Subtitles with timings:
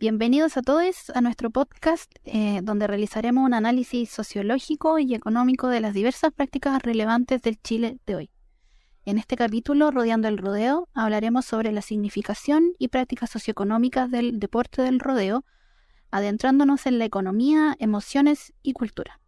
[0.00, 5.80] Bienvenidos a todos a nuestro podcast eh, donde realizaremos un análisis sociológico y económico de
[5.80, 8.30] las diversas prácticas relevantes del Chile de hoy.
[9.06, 14.82] En este capítulo, Rodeando el Rodeo, hablaremos sobre la significación y prácticas socioeconómicas del deporte
[14.82, 15.44] del rodeo,
[16.12, 19.20] adentrándonos en la economía, emociones y cultura.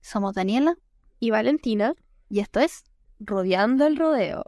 [0.00, 0.78] Somos Daniela
[1.20, 1.92] y Valentina
[2.30, 2.84] y esto es
[3.20, 4.42] Rodeando el Rodeo.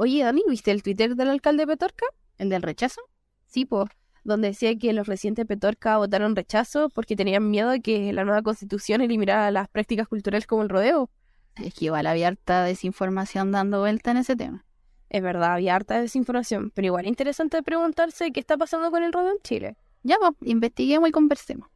[0.00, 2.06] Oye, Dani, ¿viste el Twitter del alcalde Petorca?
[2.36, 3.00] ¿El del rechazo?
[3.46, 3.88] Sí, po,
[4.22, 8.42] donde decía que los recientes Petorca votaron rechazo porque tenían miedo de que la nueva
[8.42, 11.10] constitución eliminara las prácticas culturales como el rodeo.
[11.56, 14.64] Es que igual había harta desinformación dando vuelta en ese tema.
[15.10, 19.12] Es verdad, había harta desinformación, pero igual es interesante preguntarse qué está pasando con el
[19.12, 19.76] rodeo en Chile.
[20.04, 21.68] Ya, pues, investiguemos y conversemos.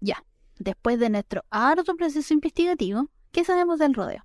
[0.00, 0.24] Ya,
[0.58, 4.24] después de nuestro arduo proceso investigativo, ¿qué sabemos del rodeo?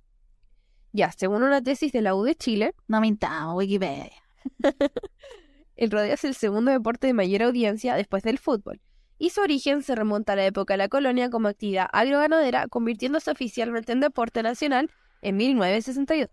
[0.92, 4.10] Ya, según una tesis de la U de Chile, no mintamos, Wikipedia.
[5.76, 8.80] el rodeo es el segundo deporte de mayor audiencia después del fútbol,
[9.18, 13.30] y su origen se remonta a la época de la colonia como actividad agroganadera, convirtiéndose
[13.30, 14.90] oficialmente en deporte nacional
[15.22, 16.30] en 1962.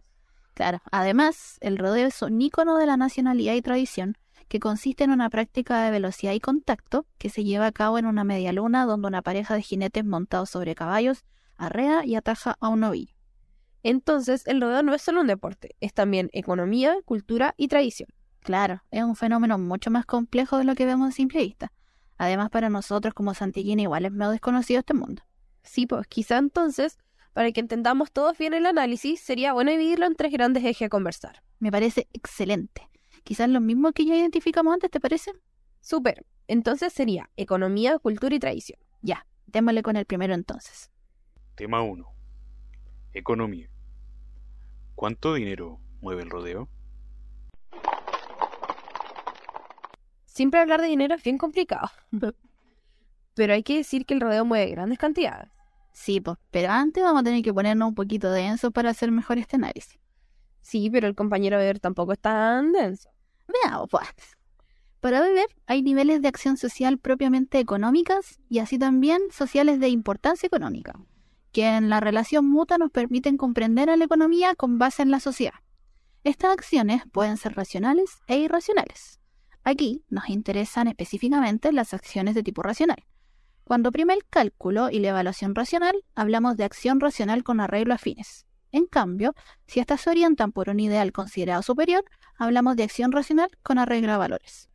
[0.54, 4.18] Claro, además, el rodeo es un ícono de la nacionalidad y tradición,
[4.48, 8.06] que consiste en una práctica de velocidad y contacto que se lleva a cabo en
[8.06, 11.26] una media luna donde una pareja de jinetes montados sobre caballos
[11.58, 13.14] arrea y ataja a un novillo.
[13.84, 18.10] Entonces, el rodeo no es solo un deporte, es también economía, cultura y tradición.
[18.42, 21.72] Claro, es un fenómeno mucho más complejo de lo que vemos a simple vista.
[22.18, 25.24] Además, para nosotros como santiquín igual es medio desconocido este mundo.
[25.64, 26.98] Sí, pues quizá entonces,
[27.34, 30.90] para que entendamos todos bien el análisis, sería bueno dividirlo en tres grandes ejes a
[30.90, 31.44] conversar.
[31.60, 32.90] Me parece excelente.
[33.28, 35.34] Quizás lo mismo que ya identificamos antes, ¿te parece?
[35.82, 36.26] Súper.
[36.48, 38.80] Entonces sería economía, cultura y tradición.
[39.02, 40.90] Ya, démosle con el primero entonces.
[41.56, 42.08] Tema 1.
[43.12, 43.70] Economía.
[44.96, 46.70] ¿Cuánto dinero mueve el rodeo?
[50.26, 51.90] Siempre hablar de dinero es bien complicado.
[53.34, 55.50] pero hay que decir que el rodeo mueve grandes cantidades.
[55.92, 59.38] Sí, pues, pero antes vamos a tener que ponernos un poquito denso para hacer mejor
[59.38, 60.00] este análisis.
[60.62, 63.10] Sí, pero el compañero Beber tampoco es tan denso.
[63.48, 64.08] Veamos, pues.
[65.00, 70.48] Para Weber hay niveles de acción social propiamente económicas y así también sociales de importancia
[70.48, 71.00] económica,
[71.52, 75.20] que en la relación mutua nos permiten comprender a la economía con base en la
[75.20, 75.54] sociedad.
[76.24, 79.20] Estas acciones pueden ser racionales e irracionales.
[79.64, 83.06] Aquí nos interesan específicamente las acciones de tipo racional.
[83.64, 87.98] Cuando prima el cálculo y la evaluación racional, hablamos de acción racional con arreglo a
[87.98, 88.46] fines.
[88.78, 89.34] En cambio,
[89.66, 92.06] si estas se orientan por un ideal considerado superior,
[92.38, 94.70] hablamos de acción racional con arreglo a valores.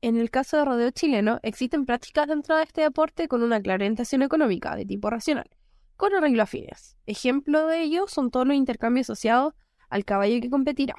[0.00, 3.76] En el caso de rodeo chileno, existen prácticas dentro de este deporte con una clara
[3.76, 5.48] orientación económica de tipo racional,
[5.96, 6.96] con arreglo a fines.
[7.06, 9.54] Ejemplo de ello son todos los intercambios asociados
[9.88, 10.96] al caballo que competirá.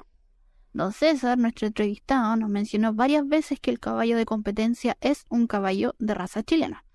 [0.72, 5.46] Don César, nuestro entrevistado, nos mencionó varias veces que el caballo de competencia es un
[5.46, 6.86] caballo de raza chilena.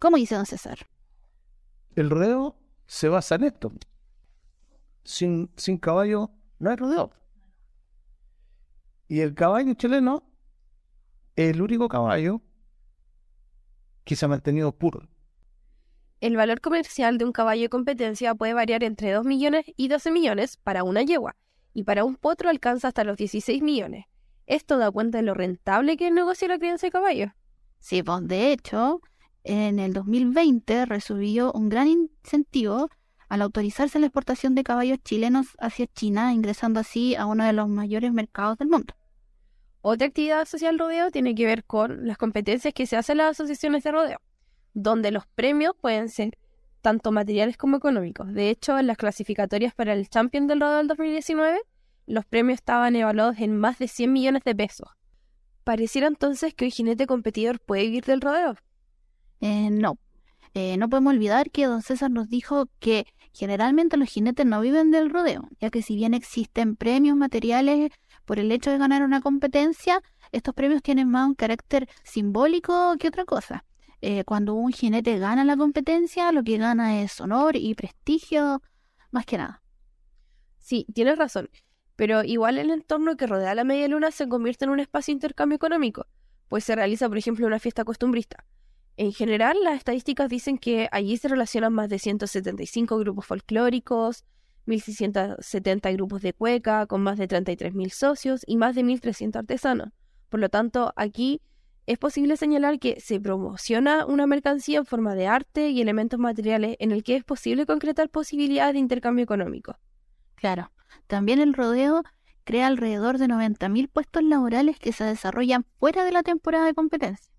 [0.00, 0.88] ¿Cómo dice don César?
[1.94, 2.56] El rodeo
[2.88, 3.70] se basa en esto,
[5.04, 7.12] sin, sin caballo no hay rodeo.
[9.08, 10.24] Y el caballo chileno
[11.36, 12.40] es el único caballo
[14.04, 15.08] que se ha mantenido puro.
[16.20, 20.10] El valor comercial de un caballo de competencia puede variar entre 2 millones y 12
[20.10, 21.36] millones para una yegua,
[21.74, 24.06] y para un potro alcanza hasta los 16 millones.
[24.46, 27.30] Esto da cuenta de lo rentable que es el negocio de la crianza de caballos.
[27.78, 29.00] Sí, pues de hecho,
[29.42, 32.88] en el 2020 recibió un gran incentivo
[33.34, 37.68] al autorizarse la exportación de caballos chilenos hacia China, ingresando así a uno de los
[37.68, 38.94] mayores mercados del mundo.
[39.82, 43.32] Otra actividad social rodeo tiene que ver con las competencias que se hacen en las
[43.32, 44.20] asociaciones de rodeo,
[44.72, 46.38] donde los premios pueden ser
[46.80, 48.32] tanto materiales como económicos.
[48.32, 51.60] De hecho, en las clasificatorias para el Champion del Rodeo del 2019,
[52.06, 54.88] los premios estaban evaluados en más de 100 millones de pesos.
[55.64, 58.54] Pareciera entonces que un jinete competidor puede vivir del rodeo.
[59.40, 59.98] Eh, no,
[60.54, 64.90] eh, no podemos olvidar que don César nos dijo que generalmente los jinetes no viven
[64.90, 67.90] del rodeo, ya que si bien existen premios materiales
[68.24, 70.00] por el hecho de ganar una competencia,
[70.32, 73.64] estos premios tienen más un carácter simbólico que otra cosa.
[74.00, 78.62] Eh, cuando un jinete gana la competencia, lo que gana es honor y prestigio,
[79.10, 79.62] más que nada.
[80.58, 81.50] Sí, tienes razón,
[81.96, 85.16] pero igual el entorno que rodea la media luna se convierte en un espacio de
[85.16, 86.06] intercambio económico,
[86.48, 88.44] pues se realiza, por ejemplo, una fiesta costumbrista.
[88.96, 94.24] En general, las estadísticas dicen que allí se relacionan más de 175 grupos folclóricos,
[94.66, 99.88] 1.670 grupos de cueca, con más de 33.000 socios y más de 1.300 artesanos.
[100.28, 101.40] Por lo tanto, aquí
[101.86, 106.76] es posible señalar que se promociona una mercancía en forma de arte y elementos materiales
[106.78, 109.76] en el que es posible concretar posibilidades de intercambio económico.
[110.36, 110.70] Claro,
[111.08, 112.04] también el rodeo
[112.44, 117.32] crea alrededor de 90.000 puestos laborales que se desarrollan fuera de la temporada de competencia.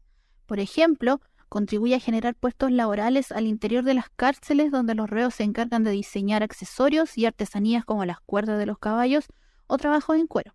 [0.45, 1.21] Por ejemplo,
[1.55, 5.85] contribuye a generar puestos laborales al interior de las cárceles donde los reos se encargan
[5.85, 9.27] de diseñar accesorios y artesanías como las cuerdas de los caballos
[9.67, 10.53] o trabajos en cuero.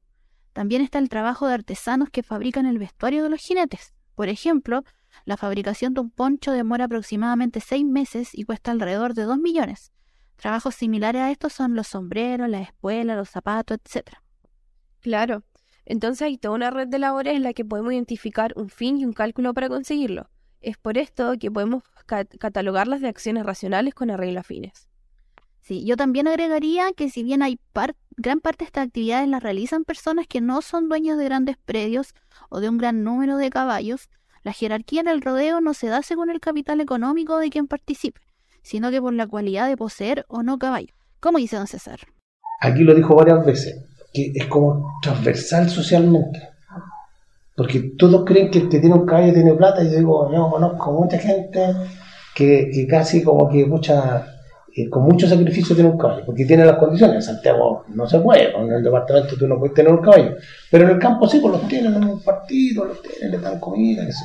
[0.52, 3.94] También está el trabajo de artesanos que fabrican el vestuario de los jinetes.
[4.14, 4.85] Por ejemplo,
[5.25, 9.93] la fabricación de un poncho demora aproximadamente seis meses y cuesta alrededor de dos millones.
[10.37, 14.19] Trabajos similares a estos son los sombreros, la espuela, los zapatos, etc.
[15.00, 15.44] Claro.
[15.87, 19.06] Entonces hay toda una red de labores en la que podemos identificar un fin y
[19.06, 20.29] un cálculo para conseguirlo.
[20.61, 24.89] Es por esto que podemos catalogarlas de acciones racionales con arreglo a fines.
[25.62, 27.59] Sí, yo también agregaría que si bien hay
[28.17, 32.15] gran parte de estas actividades las realizan personas que no son dueños de grandes predios
[32.49, 34.11] o de un gran número de caballos,
[34.43, 38.21] la jerarquía en el rodeo no se da según el capital económico de quien participe,
[38.62, 40.95] sino que por la cualidad de poseer o no caballo.
[41.21, 42.01] ¿Cómo dice don César?
[42.61, 46.50] Aquí lo dijo varias veces, que es como transversal socialmente.
[47.61, 50.49] Porque todos creen que el que tiene un caballo tiene plata, y yo digo, yo
[50.49, 51.61] conozco mucha gente
[52.35, 54.39] que, casi como que mucha
[54.75, 57.17] eh, con mucho sacrificio tiene un caballo, porque tiene las condiciones.
[57.17, 60.37] En Santiago no se puede, en el departamento tú no puedes tener un caballo,
[60.71, 63.61] pero en el campo sí, pues los tienen en un partido, los tienen, le dan
[63.61, 64.25] comida, qué sé.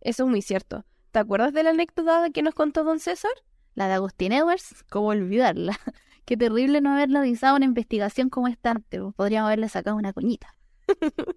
[0.00, 0.86] Eso es muy cierto.
[1.10, 3.32] ¿Te acuerdas de la anécdota que nos contó don César?
[3.74, 5.78] La de Agustín Edwards, ¿cómo olvidarla?
[6.24, 10.56] Qué terrible no haberle avisado una investigación como esta antes, podríamos haberle sacado una coñita.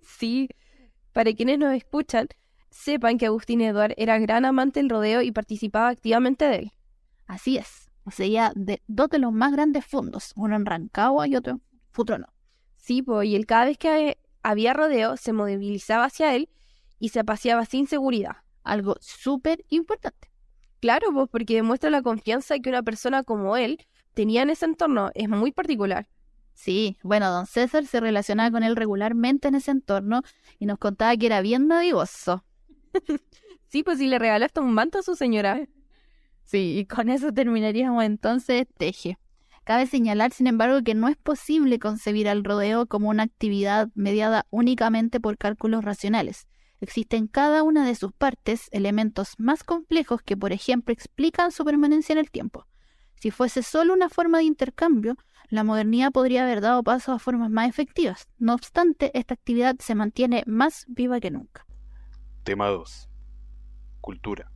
[0.02, 0.50] Sí,
[1.14, 2.28] para quienes nos escuchan,
[2.70, 6.72] sepan que Agustín Edwards era gran amante del rodeo y participaba activamente de él.
[7.28, 11.54] Así es, poseía de, dos de los más grandes fondos, uno en Rancagua y otro
[11.54, 11.62] en
[11.92, 12.28] Futrono.
[12.76, 16.50] Sí, pues, y él cada vez que había rodeo se movilizaba hacia él
[17.00, 18.38] y se paseaba sin seguridad.
[18.64, 20.32] Algo súper importante.
[20.82, 23.80] Claro, pues porque demuestra la confianza que una persona como él
[24.14, 25.10] tenía en ese entorno.
[25.16, 26.08] Es muy particular.
[26.56, 30.24] Sí, bueno, don César se relacionaba con él regularmente en ese entorno
[30.58, 32.44] y nos contaba que era bien nadivoso.
[33.68, 35.68] sí, pues si le regalaste un manto a su señora.
[36.44, 39.20] Sí, y con eso terminaríamos entonces Teje.
[39.66, 44.46] Cabe señalar, sin embargo, que no es posible concebir al rodeo como una actividad mediada
[44.50, 46.48] únicamente por cálculos racionales.
[46.80, 51.66] Existen en cada una de sus partes elementos más complejos que, por ejemplo, explican su
[51.66, 52.68] permanencia en el tiempo.
[53.16, 55.18] Si fuese solo una forma de intercambio,
[55.50, 58.28] la modernidad podría haber dado paso a formas más efectivas.
[58.38, 61.66] No obstante, esta actividad se mantiene más viva que nunca.
[62.44, 63.10] Tema 2.
[64.02, 64.52] Cultura.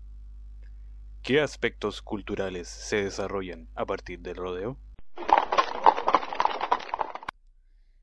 [1.22, 4.78] ¿Qué aspectos culturales se desarrollan a partir del rodeo?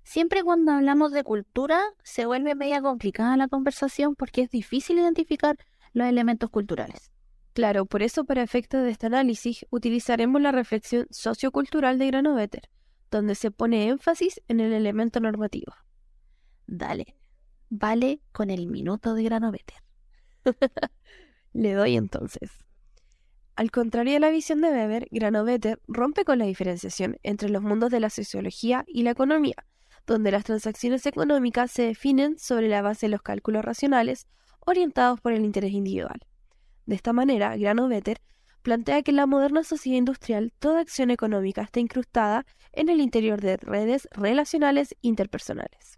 [0.02, 5.56] Siempre cuando hablamos de cultura se vuelve media complicada la conversación porque es difícil identificar
[5.92, 7.12] los elementos culturales.
[7.56, 12.68] Claro, por eso para efectos de este análisis utilizaremos la reflexión sociocultural de Granovetter,
[13.10, 15.72] donde se pone énfasis en el elemento normativo.
[16.66, 17.16] Dale,
[17.70, 19.78] vale con el minuto de Granovetter.
[21.54, 22.50] Le doy entonces.
[23.54, 27.90] Al contrario de la visión de Weber, Granovetter rompe con la diferenciación entre los mundos
[27.90, 29.64] de la sociología y la economía,
[30.06, 34.26] donde las transacciones económicas se definen sobre la base de los cálculos racionales
[34.66, 36.20] orientados por el interés individual.
[36.86, 38.20] De esta manera, Granovetter
[38.62, 43.40] plantea que en la moderna sociedad industrial toda acción económica está incrustada en el interior
[43.40, 45.96] de redes relacionales interpersonales.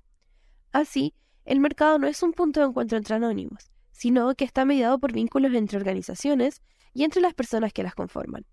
[0.72, 1.14] Así,
[1.44, 5.12] el mercado no es un punto de encuentro entre anónimos, sino que está mediado por
[5.12, 6.60] vínculos entre organizaciones
[6.92, 8.44] y entre las personas que las conforman.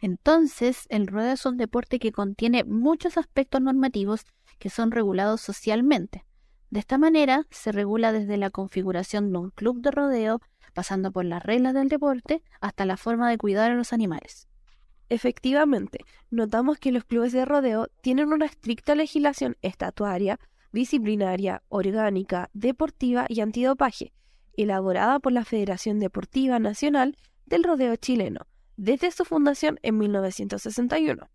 [0.00, 4.24] Entonces, el rodeo es un deporte que contiene muchos aspectos normativos
[4.58, 6.24] que son regulados socialmente.
[6.70, 10.40] De esta manera, se regula desde la configuración de un club de rodeo,
[10.78, 14.46] pasando por las reglas del deporte, hasta la forma de cuidar a los animales.
[15.08, 20.38] Efectivamente, notamos que los clubes de rodeo tienen una estricta legislación estatuaria,
[20.70, 24.12] disciplinaria, orgánica, deportiva y antidopaje,
[24.56, 27.16] elaborada por la Federación Deportiva Nacional
[27.46, 31.28] del Rodeo Chileno, desde su fundación en 1961.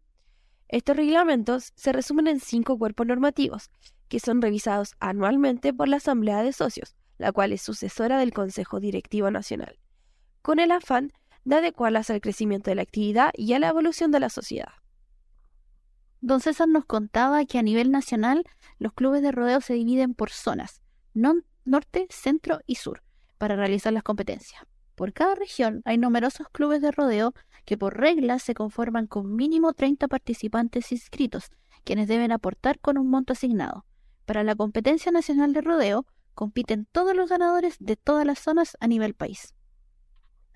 [0.69, 3.71] Estos reglamentos se resumen en cinco cuerpos normativos,
[4.07, 8.79] que son revisados anualmente por la Asamblea de Socios, la cual es sucesora del Consejo
[8.79, 9.79] Directivo Nacional,
[10.41, 11.11] con el afán
[11.45, 14.73] de adecuarlas al crecimiento de la actividad y a la evolución de la sociedad.
[16.21, 18.45] Don César nos contaba que a nivel nacional
[18.79, 20.81] los clubes de rodeo se dividen por zonas,
[21.13, 23.03] norte, centro y sur,
[23.37, 24.63] para realizar las competencias.
[24.95, 27.33] Por cada región hay numerosos clubes de rodeo
[27.65, 31.51] que por regla se conforman con mínimo 30 participantes inscritos,
[31.83, 33.85] quienes deben aportar con un monto asignado.
[34.25, 38.87] Para la competencia nacional de rodeo, compiten todos los ganadores de todas las zonas a
[38.87, 39.53] nivel país.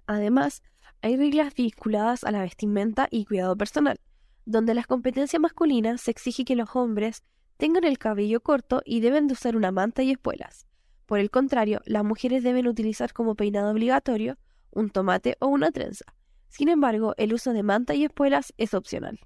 [0.06, 0.62] Además,
[1.02, 4.00] hay reglas vinculadas a la vestimenta y cuidado personal,
[4.46, 7.24] donde las competencias masculinas se exige que los hombres
[7.58, 10.66] tengan el cabello corto y deben de usar una manta y espuelas.
[11.06, 14.38] Por el contrario, las mujeres deben utilizar como peinado obligatorio
[14.72, 16.06] un tomate o una trenza.
[16.50, 19.20] Sin embargo, el uso de manta y espuelas es opcional.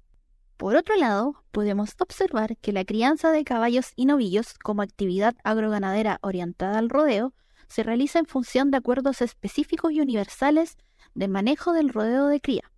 [0.62, 6.20] Por otro lado, podemos observar que la crianza de caballos y novillos como actividad agroganadera
[6.22, 7.34] orientada al rodeo
[7.66, 10.76] se realiza en función de acuerdos específicos y universales
[11.16, 12.70] de manejo del rodeo de cría.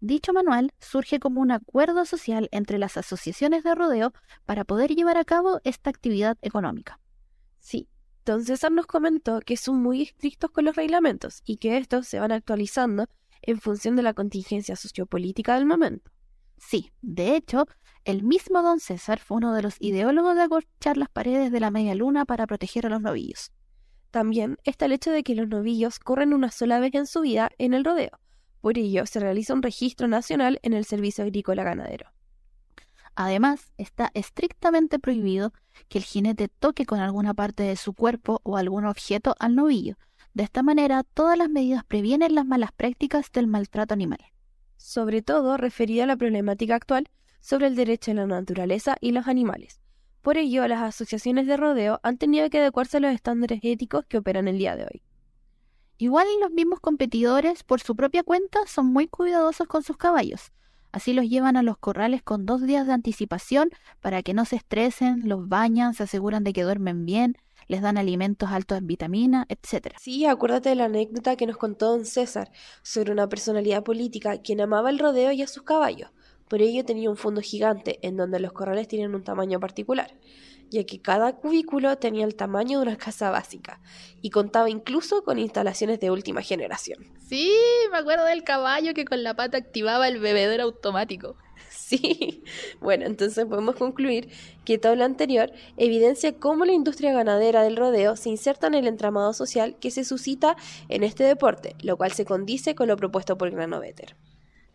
[0.00, 4.12] Dicho manual surge como un acuerdo social entre las asociaciones de rodeo
[4.44, 6.98] para poder llevar a cabo esta actividad económica.
[7.60, 7.86] Sí,
[8.24, 12.18] don César nos comentó que son muy estrictos con los reglamentos y que estos se
[12.18, 13.06] van actualizando
[13.42, 16.10] en función de la contingencia sociopolítica del momento.
[16.58, 17.66] Sí, de hecho,
[18.04, 21.70] el mismo don César fue uno de los ideólogos de acorchar las paredes de la
[21.70, 23.52] media luna para proteger a los novillos.
[24.10, 27.50] También está el hecho de que los novillos corren una sola vez en su vida
[27.58, 28.18] en el rodeo.
[28.60, 32.10] Por ello, se realiza un registro nacional en el Servicio Agrícola Ganadero.
[33.14, 35.52] Además, está estrictamente prohibido
[35.88, 39.96] que el jinete toque con alguna parte de su cuerpo o algún objeto al novillo.
[40.34, 44.20] De esta manera, todas las medidas previenen las malas prácticas del maltrato animal.
[44.78, 49.28] Sobre todo referida a la problemática actual sobre el derecho a la naturaleza y los
[49.28, 49.80] animales,
[50.22, 54.18] por ello, las asociaciones de rodeo han tenido que adecuarse a los estándares éticos que
[54.18, 55.02] operan el día de hoy.
[55.96, 60.52] Igual los mismos competidores, por su propia cuenta, son muy cuidadosos con sus caballos.
[60.92, 63.70] Así los llevan a los corrales con dos días de anticipación
[64.00, 67.36] para que no se estresen, los bañan, se aseguran de que duermen bien,
[67.68, 69.94] les dan alimentos altos en vitamina, etc.
[70.00, 72.50] Sí, acuérdate de la anécdota que nos contó don César
[72.82, 76.10] sobre una personalidad política quien amaba el rodeo y a sus caballos.
[76.48, 80.14] Por ello tenía un fondo gigante en donde los corrales tienen un tamaño particular,
[80.70, 83.80] ya que cada cubículo tenía el tamaño de una casa básica
[84.22, 87.06] y contaba incluso con instalaciones de última generación.
[87.28, 87.52] Sí,
[87.90, 91.36] me acuerdo del caballo que con la pata activaba el bebedor automático.
[91.88, 92.44] Sí,
[92.80, 94.28] bueno, entonces podemos concluir
[94.64, 98.86] que todo lo anterior evidencia cómo la industria ganadera del rodeo se inserta en el
[98.86, 100.56] entramado social que se suscita
[100.88, 104.16] en este deporte, lo cual se condice con lo propuesto por Granovetter.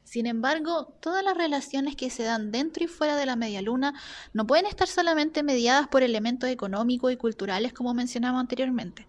[0.04, 3.94] Sin embargo, todas las relaciones que se dan dentro y fuera de la media luna
[4.34, 9.08] no pueden estar solamente mediadas por elementos económicos y culturales como mencionamos anteriormente,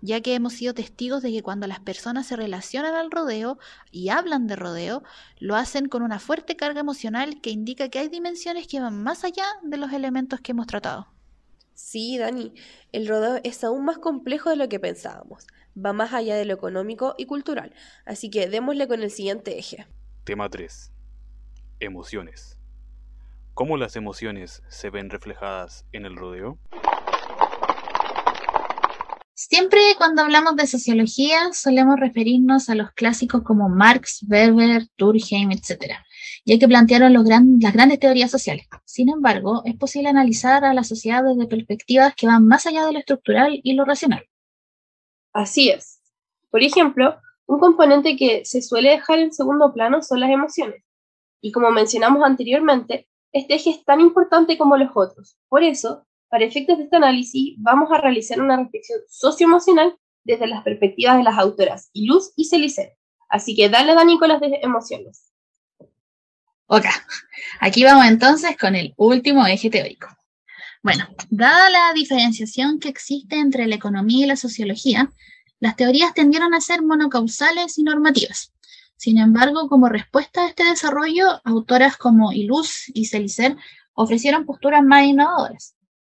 [0.00, 3.58] ya que hemos sido testigos de que cuando las personas se relacionan al rodeo
[3.90, 5.02] y hablan de rodeo,
[5.38, 9.24] lo hacen con una fuerte carga emocional que indica que hay dimensiones que van más
[9.24, 11.08] allá de los elementos que hemos tratado.
[11.74, 12.54] Sí, Dani,
[12.92, 15.46] el rodeo es aún más complejo de lo que pensábamos.
[15.76, 17.74] Va más allá de lo económico y cultural.
[18.06, 19.86] Así que démosle con el siguiente eje.
[20.24, 20.90] Tema 3.
[21.80, 22.58] Emociones.
[23.52, 26.58] ¿Cómo las emociones se ven reflejadas en el rodeo?
[29.38, 35.92] Siempre cuando hablamos de sociología solemos referirnos a los clásicos como Marx, Weber, Durkheim, etc.,
[36.46, 38.66] ya que plantearon las grandes teorías sociales.
[38.86, 42.94] Sin embargo, es posible analizar a la sociedad desde perspectivas que van más allá de
[42.94, 44.24] lo estructural y lo racional.
[45.34, 46.00] Así es.
[46.50, 50.82] Por ejemplo, un componente que se suele dejar en segundo plano son las emociones.
[51.42, 55.36] Y como mencionamos anteriormente, este eje es tan importante como los otros.
[55.50, 60.62] Por eso, para efectos de este análisis, vamos a realizar una reflexión socioemocional desde las
[60.64, 62.96] perspectivas de las autoras Iluz y Celicet.
[63.28, 65.32] Así que dale, Dani, con las emociones.
[66.66, 66.86] Ok,
[67.60, 70.08] aquí vamos entonces con el último eje teórico.
[70.82, 75.10] Bueno, dada la diferenciación que existe entre la economía y la sociología,
[75.60, 78.52] las teorías tendieron a ser monocausales y normativas.
[78.96, 83.56] Sin embargo, como respuesta a este desarrollo, autoras como Iluz y Celicer
[83.94, 85.75] ofrecieron posturas más innovadoras.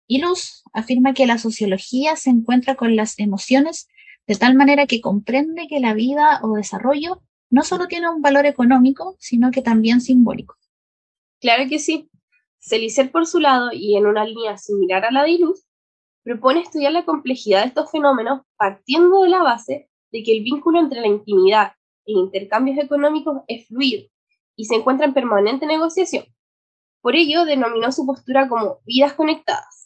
[0.09, 3.88] Iluz afirma que la sociología se encuentra con las emociones
[4.27, 8.47] de tal manera que comprende que la vida o desarrollo no solo tiene un valor
[8.47, 10.57] económico, sino que también simbólico.
[11.41, 12.11] Claro que sí.
[12.59, 15.65] Celicer, por su lado, y en una línea similar a la de Iluz,
[16.25, 20.79] propone estudiar la complejidad de estos fenómenos partiendo de la base de que el vínculo
[20.79, 21.73] entre la intimidad
[22.07, 24.09] e intercambios económicos es fluido
[24.57, 26.25] y se encuentra en permanente negociación.
[27.00, 29.78] Por ello, denominó su postura como vidas conectadas.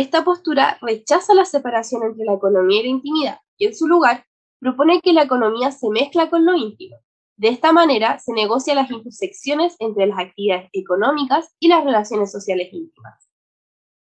[0.00, 4.24] Esta postura rechaza la separación entre la economía y la intimidad y en su lugar
[4.58, 6.96] propone que la economía se mezcla con lo íntimo.
[7.36, 12.72] De esta manera se negocian las intersecciones entre las actividades económicas y las relaciones sociales
[12.72, 13.28] íntimas.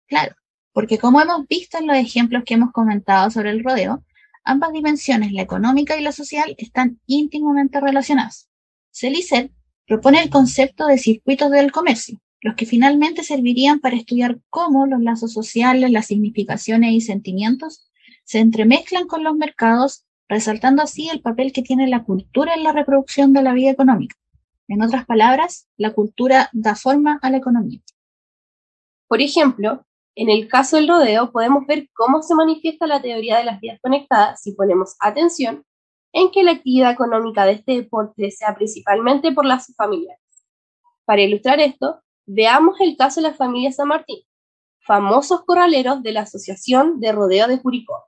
[0.07, 0.35] Claro,
[0.71, 4.01] porque como hemos visto en los ejemplos que hemos comentado sobre el rodeo,
[4.45, 8.49] ambas dimensiones, la económica y la social, están íntimamente relacionadas.
[8.89, 9.51] Celicet
[9.85, 15.01] propone el concepto de circuitos del comercio, los que finalmente servirían para estudiar cómo los
[15.01, 17.89] lazos sociales, las significaciones y sentimientos
[18.23, 22.71] se entremezclan con los mercados, resaltando así el papel que tiene la cultura en la
[22.71, 24.15] reproducción de la vida económica.
[24.67, 27.81] En otras palabras, la cultura da forma a la economía.
[29.07, 33.45] Por ejemplo, en el caso del rodeo podemos ver cómo se manifiesta la teoría de
[33.45, 35.65] las vías conectadas si ponemos atención
[36.13, 40.21] en que la actividad económica de este deporte sea principalmente por las familiares.
[41.05, 44.19] Para ilustrar esto, veamos el caso de la familia San Martín,
[44.85, 48.03] famosos corraleros de la Asociación de Rodeo de Curicó.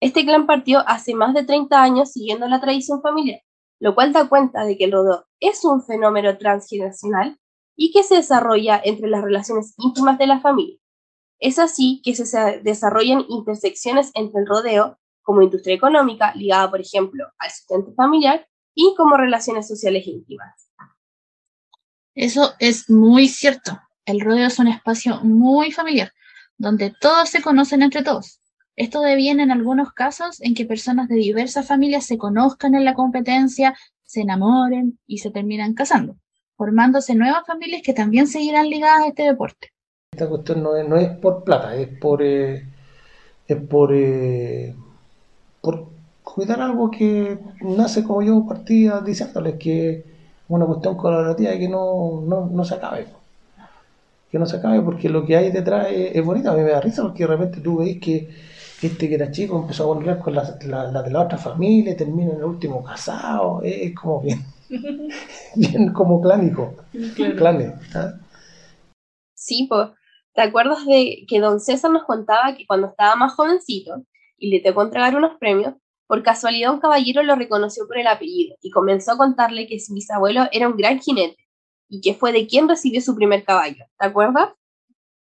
[0.00, 3.42] Este clan partió hace más de 30 años siguiendo la tradición familiar,
[3.80, 7.38] lo cual da cuenta de que el rodeo es un fenómeno transgeneracional
[7.76, 10.78] y que se desarrolla entre las relaciones íntimas de la familia.
[11.38, 17.26] Es así que se desarrollan intersecciones entre el rodeo como industria económica ligada, por ejemplo,
[17.38, 20.63] al sustento familiar y como relaciones sociales íntimas.
[22.14, 23.80] Eso es muy cierto.
[24.06, 26.12] El rodeo es un espacio muy familiar,
[26.58, 28.40] donde todos se conocen entre todos.
[28.76, 32.94] Esto deviene en algunos casos en que personas de diversas familias se conozcan en la
[32.94, 36.16] competencia, se enamoren y se terminan casando,
[36.56, 39.72] formándose nuevas familias que también seguirán ligadas a este deporte.
[40.12, 42.66] Esta cuestión no es, no es por plata, es por, eh,
[43.46, 44.74] es por eh,
[45.64, 45.88] por
[46.22, 50.13] cuidar algo que nace como yo partía diciéndoles que
[50.48, 53.06] una cuestión colaborativa y que no, no, se acabe.
[54.30, 56.50] Que no se acabe porque lo que hay detrás es, bonito.
[56.50, 58.28] A mí me da risa porque de repente tú veis que
[58.82, 62.38] este que era chico empezó a volver con la, de la otra familia, termina en
[62.38, 63.62] el último casado.
[63.62, 64.44] Es, como bien,
[65.54, 66.74] bien como clánico.
[67.36, 67.72] Clanes.
[67.94, 68.14] ¿ah?
[69.34, 69.90] Sí, pues.
[70.34, 74.02] ¿Te acuerdas de que don César nos contaba que cuando estaba más jovencito,
[74.36, 75.74] y le tocó entregar unos premios,
[76.06, 79.94] por casualidad un caballero lo reconoció por el apellido y comenzó a contarle que su
[79.94, 81.36] bisabuelo era un gran jinete
[81.88, 83.84] y que fue de quien recibió su primer caballo.
[83.98, 84.50] ¿Te acuerdas?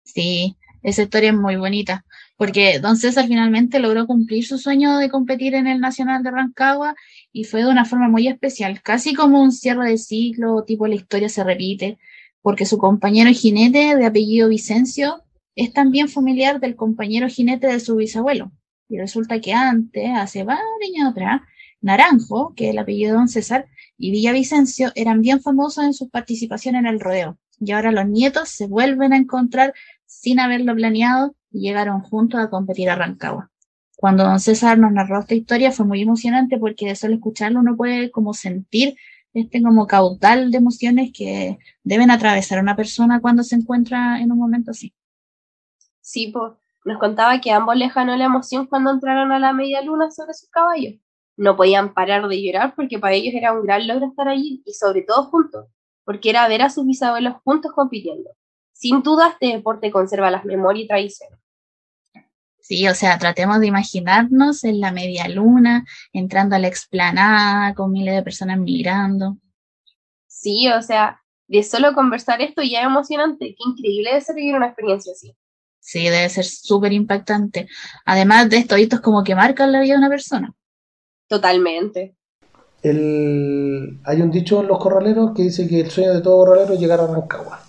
[0.04, 2.04] Sí, esa historia es muy bonita,
[2.36, 6.94] porque don César finalmente logró cumplir su sueño de competir en el Nacional de Rancagua
[7.32, 10.94] y fue de una forma muy especial, casi como un cierre de ciclo, tipo la
[10.94, 11.98] historia se repite,
[12.42, 15.22] porque su compañero jinete de apellido Vicencio
[15.56, 18.52] es también familiar del compañero jinete de su bisabuelo.
[18.88, 21.40] Y resulta que antes, hace varios años atrás,
[21.80, 23.66] Naranjo, que es el apellido de don César,
[23.98, 27.38] y Villavicencio eran bien famosos en su participación en el rodeo.
[27.60, 29.74] Y ahora los nietos se vuelven a encontrar
[30.06, 33.50] sin haberlo planeado y llegaron juntos a competir a Rancagua.
[33.96, 37.76] Cuando don César nos narró esta historia fue muy emocionante porque de solo escucharlo uno
[37.76, 38.96] puede como sentir
[39.34, 44.38] este como caudal de emociones que deben atravesar una persona cuando se encuentra en un
[44.38, 44.94] momento así.
[46.00, 46.52] Sí, pues
[46.84, 50.34] nos contaba que ambos les ganó la emoción cuando entraron a la media luna sobre
[50.34, 50.94] sus caballos.
[51.36, 54.72] No podían parar de llorar porque para ellos era un gran logro estar allí y
[54.74, 55.66] sobre todo juntos,
[56.04, 58.30] porque era ver a sus bisabuelos juntos compitiendo.
[58.72, 61.38] Sin duda este deporte conserva las memorias y tradiciones.
[62.60, 67.92] Sí, o sea, tratemos de imaginarnos en la media luna, entrando a la explanada con
[67.92, 69.36] miles de personas mirando.
[70.26, 73.54] Sí, o sea, de solo conversar esto ya es emocionante.
[73.56, 75.36] Qué increíble de ser vivir una experiencia así.
[75.84, 77.68] Sí, debe ser súper impactante.
[78.06, 80.50] Además de estos hitos como que marcan la vida de una persona.
[81.28, 82.14] Totalmente.
[82.82, 84.00] El...
[84.04, 86.80] Hay un dicho en los corraleros que dice que el sueño de todo corralero es
[86.80, 87.62] llegar a Rancagua.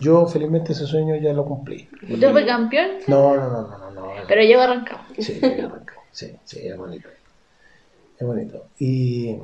[0.00, 1.88] Yo felizmente ese sueño ya lo cumplí.
[2.02, 2.90] ¿Usted fue campeón?
[3.06, 3.90] No, no, no, no.
[3.92, 5.06] no, Pero llegó a Rancagua.
[5.16, 6.02] Sí, llegué a Rancagua.
[6.10, 7.08] Sí, sí, es bonito.
[8.18, 8.66] Es bonito.
[8.80, 9.36] Y,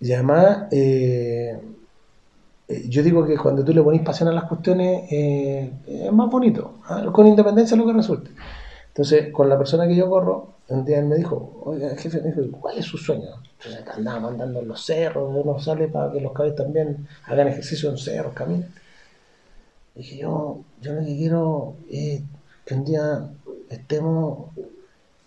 [0.00, 0.68] y además...
[0.70, 1.60] Eh,
[2.68, 6.80] yo digo que cuando tú le pones pasión a las cuestiones eh, es más bonito,
[6.88, 7.04] ¿ah?
[7.12, 8.30] con independencia de lo que resulte.
[8.88, 12.32] Entonces, con la persona que yo corro, un día él me dijo, oiga, jefe, me
[12.32, 13.28] dijo, ¿cuál es su sueño?
[13.58, 17.90] Entonces andaba andando en los cerros, uno sale para que los caballos también hagan ejercicio
[17.90, 18.68] en cerros, caminen.
[19.94, 22.22] Dije, yo, yo lo que quiero es
[22.64, 23.28] que un día
[23.70, 24.50] estemos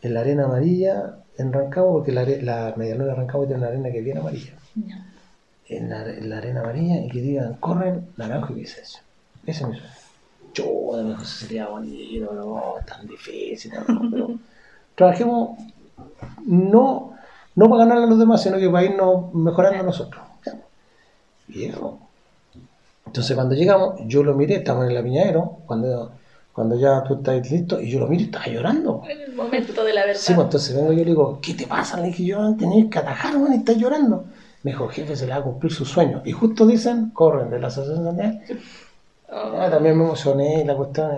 [0.02, 3.91] en la arena amarilla en Rancagua, porque la, la medialuna de Rancagua tiene una arena
[3.91, 4.54] que viene amarilla
[5.69, 5.89] en
[6.29, 9.01] la, arena amarilla y que digan, corren Naranjo y Vicencio.
[9.45, 9.93] Ese es mi sueño.
[10.53, 13.71] Yo, de mejor sería bonito, no, tan difícil,
[14.12, 14.32] pero
[14.95, 15.60] trabajemos
[16.45, 17.13] no,
[17.55, 20.23] no para ganarle a los demás, sino que para irnos mejorando nosotros.
[21.47, 21.99] Viejo.
[23.05, 26.12] Entonces cuando llegamos, yo lo miré, estamos en el apiñadero, cuando,
[26.51, 29.03] cuando ya tú estás listo, y yo lo miré y estaba llorando.
[29.08, 30.19] En el momento de la verdad.
[30.19, 31.97] Sí, pues entonces vengo yo y le digo, ¿qué te pasa?
[31.97, 34.25] Le dije yo, tenés que atajar, man, y estás llorando.
[34.63, 36.22] Me dijo, jefe, se le va a cumplir su sueño.
[36.26, 38.39] Y justo dicen, corren de la Asociación de
[39.32, 39.69] oh.
[39.69, 41.12] También me emocioné la cuestión.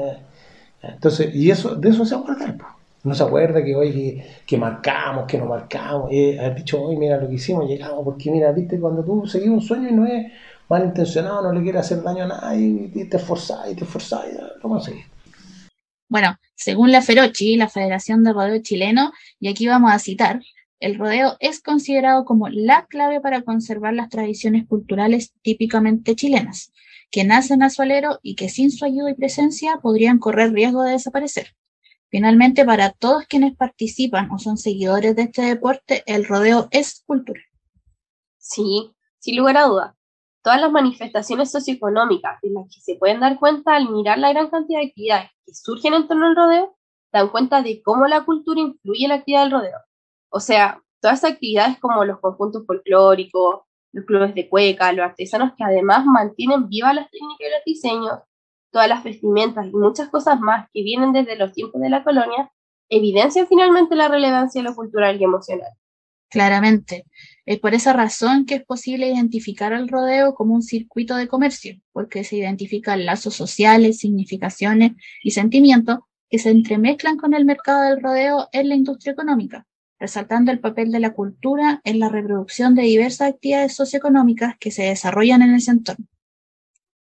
[0.82, 2.58] Entonces, y eso, de eso se acuerda el
[3.04, 6.10] No se acuerda que hoy que, marcamos, que no marcamos.
[6.12, 9.50] Eh, haber dicho, hoy mira lo que hicimos, llegamos, porque mira, viste, cuando tú seguís
[9.50, 10.32] un sueño y no es
[10.72, 14.70] malintencionado no le quiere hacer daño a nadie y te esforzáis y te esforzáis, lo
[14.70, 15.06] conseguís.
[16.08, 20.42] Bueno, según la Ferochi, la Federación de Rodeo Chileno, y aquí vamos a citar,
[20.82, 26.74] el rodeo es considerado como la clave para conservar las tradiciones culturales típicamente chilenas,
[27.12, 30.82] que nacen a su alero y que sin su ayuda y presencia podrían correr riesgo
[30.82, 31.56] de desaparecer.
[32.10, 37.42] Finalmente, para todos quienes participan o son seguidores de este deporte, el rodeo es cultura.
[38.40, 39.96] Sí, sin lugar a duda.
[40.42, 44.50] Todas las manifestaciones socioeconómicas de las que se pueden dar cuenta al mirar la gran
[44.50, 46.76] cantidad de actividades que surgen en torno al rodeo,
[47.14, 49.78] dan cuenta de cómo la cultura influye en la actividad del rodeo.
[50.32, 55.64] O sea, todas actividades como los conjuntos folclóricos, los clubes de cueca, los artesanos que
[55.64, 58.20] además mantienen vivas las técnicas y los diseños,
[58.72, 62.50] todas las vestimentas y muchas cosas más que vienen desde los tiempos de la colonia,
[62.88, 65.68] evidencian finalmente la relevancia de lo cultural y emocional.
[66.30, 67.04] Claramente.
[67.46, 71.76] Es por esa razón que es posible identificar al rodeo como un circuito de comercio,
[71.92, 78.02] porque se identifican lazos sociales, significaciones y sentimientos que se entremezclan con el mercado del
[78.02, 79.68] rodeo en la industria económica
[80.02, 84.82] resaltando el papel de la cultura en la reproducción de diversas actividades socioeconómicas que se
[84.82, 86.08] desarrollan en ese entorno.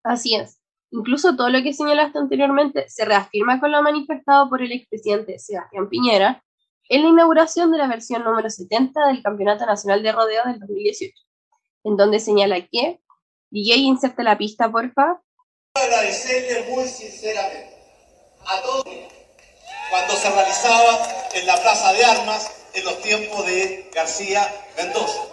[0.04, 0.60] Así es.
[0.90, 5.90] Incluso todo lo que señalaste anteriormente se reafirma con lo manifestado por el expresidente Sebastián
[5.90, 6.44] Piñera
[6.90, 11.14] en la inauguración de la versión número 70 del Campeonato Nacional de Rodeo del 2018,
[11.84, 13.00] en donde señala que,
[13.52, 15.22] DJ, inserte la pista, porfa.
[15.76, 17.76] Agradecerle muy sinceramente
[18.48, 18.86] a todos
[19.92, 20.98] cuando se realizaba
[21.36, 25.24] en la Plaza de Armas en los tiempos de García Mendoza.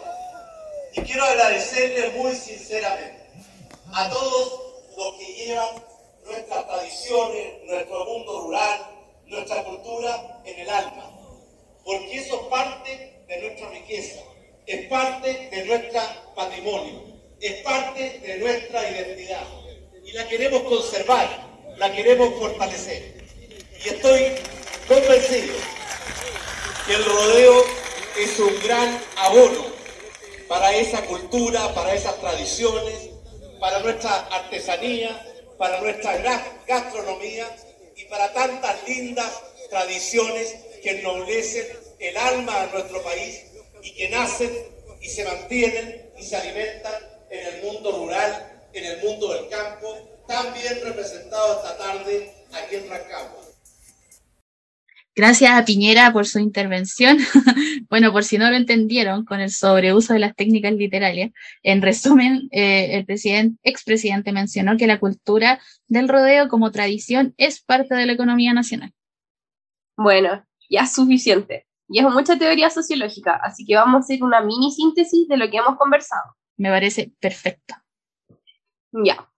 [0.94, 3.20] Y quiero agradecerle muy sinceramente
[3.92, 4.61] a todos
[4.96, 5.68] los que llevan
[6.24, 8.80] nuestras tradiciones, nuestro mundo rural,
[9.26, 11.20] nuestra cultura en el alma,
[11.85, 14.22] porque eso es parte de nuestra riqueza,
[14.66, 16.00] es parte de nuestro
[16.35, 17.02] patrimonio,
[17.42, 19.46] es parte de nuestra identidad
[20.02, 21.28] y la queremos conservar,
[21.76, 23.22] la queremos fortalecer.
[23.85, 24.33] Y estoy
[24.88, 25.84] convencido
[26.87, 27.64] que el rodeo
[28.18, 29.66] es un gran abono
[30.49, 33.11] para esa cultura, para esas tradiciones,
[33.59, 35.18] para nuestra artesanía,
[35.57, 36.18] para nuestra
[36.66, 37.47] gastronomía
[37.97, 39.33] y para tantas lindas
[39.70, 41.66] tradiciones que ennoblecen
[41.99, 43.44] el alma de nuestro país
[43.83, 44.53] y que nacen
[45.01, 46.94] y se mantienen y se alimentan
[47.31, 49.97] en el mundo rural, en el mundo del campo,
[50.29, 53.43] tan bien representado esta tarde aquí en Rancagua.
[55.16, 57.18] Gracias a Piñera por su intervención.
[57.88, 61.31] bueno, por si no lo entendieron, con el sobreuso de las técnicas literarias,
[61.62, 67.62] en resumen, eh, el presidente, expresidente mencionó que la cultura del rodeo como tradición es
[67.62, 68.92] parte de la economía nacional.
[69.96, 71.66] Bueno, ya es suficiente.
[71.88, 75.48] Y es mucha teoría sociológica, así que vamos a hacer una mini síntesis de lo
[75.48, 76.35] que hemos conversado.
[76.57, 77.74] Me parece perfecto.
[78.90, 79.29] Ya,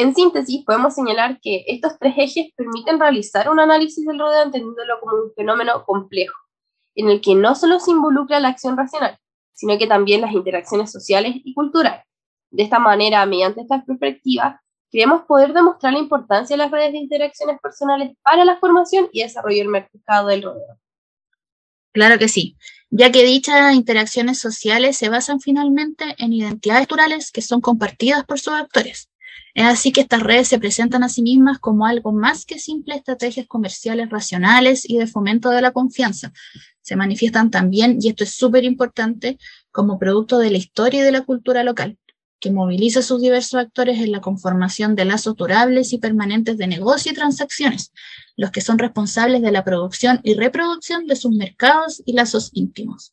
[0.00, 5.00] en síntesis, podemos señalar que estos tres ejes permiten realizar un análisis del rodeo entendiéndolo
[5.00, 6.36] como un fenómeno complejo,
[6.94, 9.18] en el que no solo se involucra la acción racional,
[9.52, 12.04] sino que también las interacciones sociales y culturales.
[12.50, 16.98] De esta manera, mediante estas perspectivas, queremos poder demostrar la importancia de las redes de
[16.98, 20.78] interacciones personales para la formación y desarrollo del mercado del rodeo.
[21.92, 22.56] Claro que sí,
[22.90, 28.38] ya que dichas interacciones sociales se basan finalmente en identidades culturales que son compartidas por
[28.38, 29.10] sus actores.
[29.58, 32.98] Es así que estas redes se presentan a sí mismas como algo más que simples
[32.98, 36.32] estrategias comerciales racionales y de fomento de la confianza.
[36.80, 39.36] Se manifiestan también, y esto es súper importante,
[39.72, 41.98] como producto de la historia y de la cultura local,
[42.38, 46.68] que moviliza a sus diversos actores en la conformación de lazos durables y permanentes de
[46.68, 47.92] negocio y transacciones,
[48.36, 53.12] los que son responsables de la producción y reproducción de sus mercados y lazos íntimos.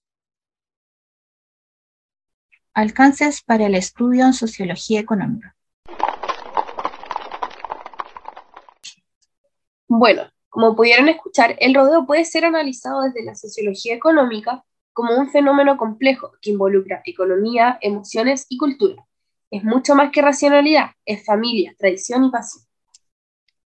[2.75, 5.55] Alcances para el estudio en sociología económica.
[9.87, 15.29] Bueno, como pudieron escuchar, el rodeo puede ser analizado desde la sociología económica como un
[15.29, 19.05] fenómeno complejo que involucra economía, emociones y cultura.
[19.51, 22.63] Es mucho más que racionalidad, es familia, tradición y pasión.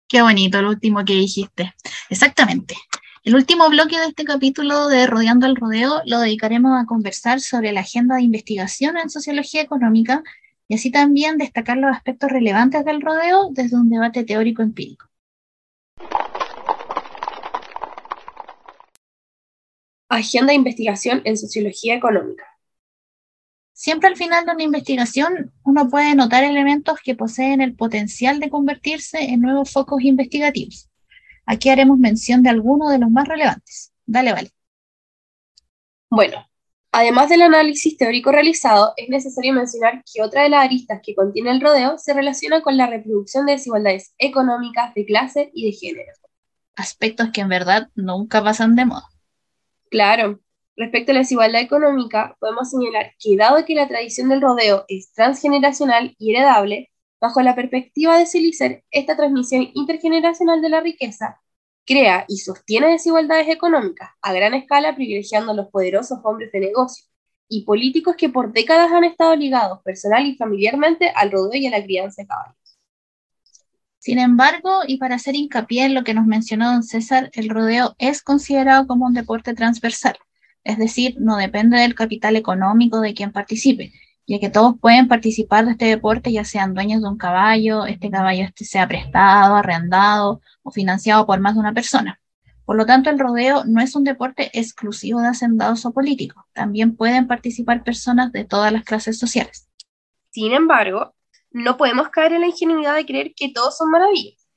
[0.07, 1.73] Qué bonito lo último que dijiste.
[2.09, 2.75] Exactamente.
[3.23, 7.73] El último bloque de este capítulo de Rodeando el Rodeo lo dedicaremos a conversar sobre
[7.73, 10.23] la agenda de investigación en sociología económica
[10.69, 15.08] y así también destacar los aspectos relevantes del rodeo desde un debate teórico empírico.
[20.09, 22.45] Agenda de investigación en sociología económica.
[23.73, 28.49] Siempre al final de una investigación uno puede notar elementos que poseen el potencial de
[28.49, 30.89] convertirse en nuevos focos investigativos.
[31.45, 33.93] Aquí haremos mención de algunos de los más relevantes.
[34.05, 34.51] Dale, vale.
[36.09, 36.49] Bueno,
[36.91, 41.51] Además del análisis teórico realizado, es necesario mencionar que otra de las aristas que contiene
[41.51, 46.11] el rodeo se relaciona con la reproducción de desigualdades económicas, de clase y de género.
[46.75, 49.07] Aspectos que en verdad nunca pasan de moda.
[49.89, 50.39] Claro,
[50.75, 55.11] respecto a la desigualdad económica, podemos señalar que dado que la tradición del rodeo es
[55.13, 61.41] transgeneracional y heredable, bajo la perspectiva de Celicer, esta transmisión intergeneracional de la riqueza
[61.85, 67.05] crea y sostiene desigualdades económicas a gran escala privilegiando a los poderosos hombres de negocio
[67.47, 71.71] y políticos que por décadas han estado ligados personal y familiarmente al rodeo y a
[71.71, 72.58] la crianza de caballos.
[73.99, 77.95] Sin embargo, y para hacer hincapié en lo que nos mencionó don César, el rodeo
[77.99, 80.17] es considerado como un deporte transversal,
[80.63, 83.91] es decir, no depende del capital económico de quien participe,
[84.25, 88.09] ya que todos pueden participar de este deporte, ya sean dueños de un caballo, este
[88.09, 92.21] caballo este sea prestado, arrendado o financiado por más de una persona.
[92.63, 96.95] Por lo tanto, el rodeo no es un deporte exclusivo de hacendados o políticos, también
[96.95, 99.67] pueden participar personas de todas las clases sociales.
[100.29, 101.15] Sin embargo,
[101.51, 104.47] no podemos caer en la ingenuidad de creer que todos son maravillas.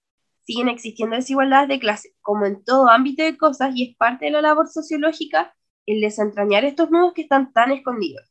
[0.44, 4.32] Siguen existiendo desigualdades de clase, como en todo ámbito de cosas, y es parte de
[4.32, 5.54] la labor sociológica
[5.86, 8.30] el desentrañar estos nudos que están tan escondidos.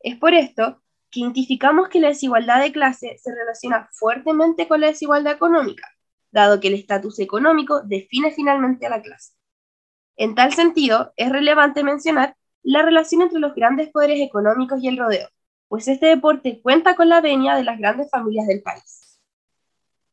[0.00, 4.88] Es por esto que identificamos que la desigualdad de clase se relaciona fuertemente con la
[4.88, 5.88] desigualdad económica,
[6.30, 9.32] dado que el estatus económico define finalmente a la clase.
[10.16, 14.96] En tal sentido, es relevante mencionar la relación entre los grandes poderes económicos y el
[14.96, 15.28] rodeo,
[15.68, 19.04] pues este deporte cuenta con la venia de las grandes familias del país.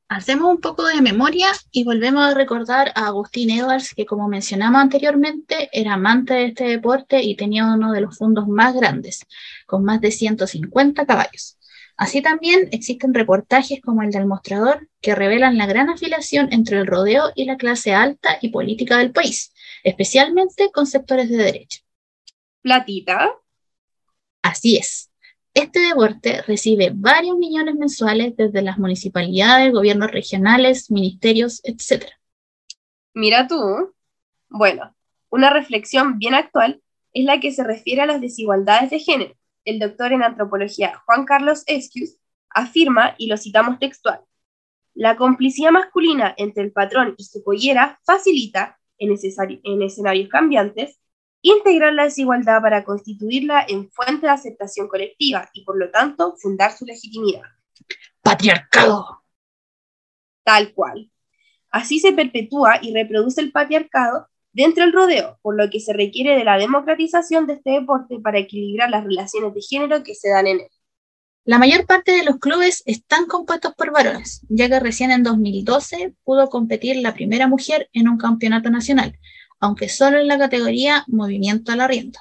[0.07, 4.81] Hacemos un poco de memoria y volvemos a recordar a Agustín Edwards, que como mencionamos
[4.81, 9.25] anteriormente, era amante de este deporte y tenía uno de los fondos más grandes,
[9.65, 11.57] con más de 150 caballos.
[11.95, 16.87] Así también existen reportajes como el del mostrador que revelan la gran afiliación entre el
[16.87, 21.81] rodeo y la clase alta y política del país, especialmente con sectores de derecha.
[22.61, 23.29] ¿Platita?
[24.41, 25.10] Así es.
[25.53, 32.05] Este deporte recibe varios millones mensuales desde las municipalidades, gobiernos regionales, ministerios, etc.
[33.13, 33.93] Mira tú.
[34.49, 34.95] Bueno,
[35.29, 36.81] una reflexión bien actual
[37.13, 39.35] es la que se refiere a las desigualdades de género.
[39.65, 42.17] El doctor en antropología Juan Carlos Esquius
[42.49, 44.21] afirma, y lo citamos textual,
[44.93, 49.15] la complicidad masculina entre el patrón y su pollera facilita, en,
[49.63, 50.99] en escenarios cambiantes,
[51.41, 56.71] integrar la desigualdad para constituirla en fuente de aceptación colectiva y por lo tanto fundar
[56.71, 57.43] su legitimidad.
[58.21, 59.23] Patriarcado.
[60.43, 61.09] Tal cual.
[61.69, 66.37] Así se perpetúa y reproduce el patriarcado dentro del rodeo, por lo que se requiere
[66.37, 70.47] de la democratización de este deporte para equilibrar las relaciones de género que se dan
[70.47, 70.67] en él.
[71.43, 76.13] La mayor parte de los clubes están compuestos por varones, ya que recién en 2012
[76.23, 79.17] pudo competir la primera mujer en un campeonato nacional,
[79.61, 82.19] aunque solo en la categoría movimiento a la rienda.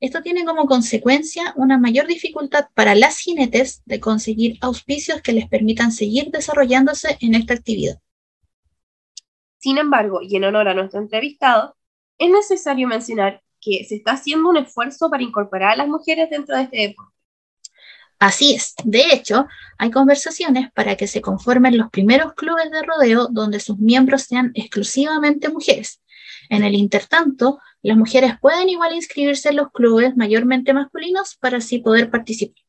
[0.00, 5.48] Esto tiene como consecuencia una mayor dificultad para las jinetes de conseguir auspicios que les
[5.48, 7.98] permitan seguir desarrollándose en esta actividad.
[9.58, 11.76] Sin embargo, y en honor a nuestro entrevistado,
[12.16, 16.56] es necesario mencionar que se está haciendo un esfuerzo para incorporar a las mujeres dentro
[16.56, 17.12] de este deporte.
[18.20, 18.74] Así es.
[18.84, 19.46] De hecho,
[19.78, 24.50] hay conversaciones para que se conformen los primeros clubes de rodeo donde sus miembros sean
[24.54, 26.00] exclusivamente mujeres,
[26.48, 31.78] en el intertanto, las mujeres pueden igual inscribirse en los clubes mayormente masculinos para así
[31.78, 32.62] poder participar.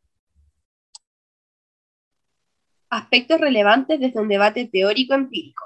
[2.90, 5.64] Aspectos relevantes desde un debate teórico-empírico.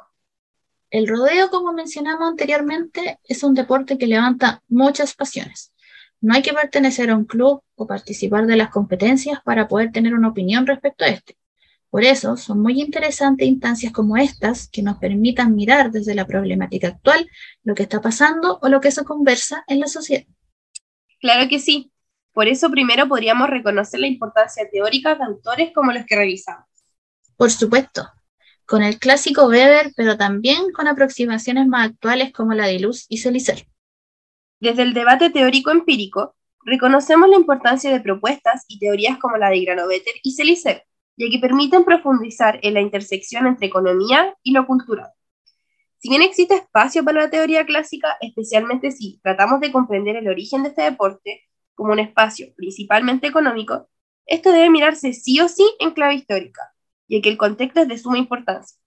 [0.90, 5.74] El rodeo, como mencionamos anteriormente, es un deporte que levanta muchas pasiones.
[6.22, 10.14] No hay que pertenecer a un club o participar de las competencias para poder tener
[10.14, 11.36] una opinión respecto a este.
[11.94, 16.88] Por eso son muy interesantes instancias como estas que nos permitan mirar desde la problemática
[16.88, 17.30] actual
[17.64, 20.26] lo que está pasando o lo que se conversa en la sociedad.
[21.22, 21.92] Claro que sí.
[22.32, 26.66] Por eso primero podríamos reconocer la importancia teórica de autores como los que revisamos.
[27.38, 28.10] Por supuesto,
[28.66, 33.20] con el clásico Weber, pero también con aproximaciones más actuales como la de Luz y
[33.20, 33.68] Celicer.
[34.60, 40.16] Desde el debate teórico-empírico, reconocemos la importancia de propuestas y teorías como la de Granovetter
[40.24, 45.12] y Celicer, ya que permiten profundizar en la intersección entre economía y lo cultural.
[46.00, 50.64] Si bien existe espacio para la teoría clásica, especialmente si tratamos de comprender el origen
[50.64, 51.44] de este deporte
[51.76, 53.88] como un espacio principalmente económico,
[54.26, 56.74] esto debe mirarse sí o sí en clave histórica,
[57.08, 58.78] ya que el contexto es de suma importancia.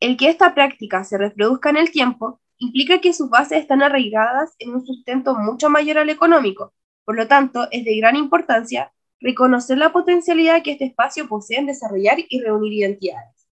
[0.00, 4.54] El que esta práctica se reproduzca en el tiempo implica que sus bases están arraigadas
[4.58, 9.78] en un sustento mucho mayor al económico, por lo tanto es de gran importancia reconocer
[9.78, 13.46] la potencialidad que este espacio posee en desarrollar y reunir identidades.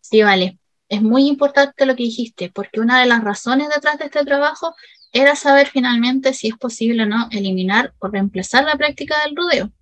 [0.00, 0.58] Sí, vale.
[0.88, 4.74] Es muy importante lo que dijiste, porque una de las razones detrás de este trabajo
[5.12, 9.72] era saber finalmente si es posible o no eliminar o reemplazar la práctica del rodeo.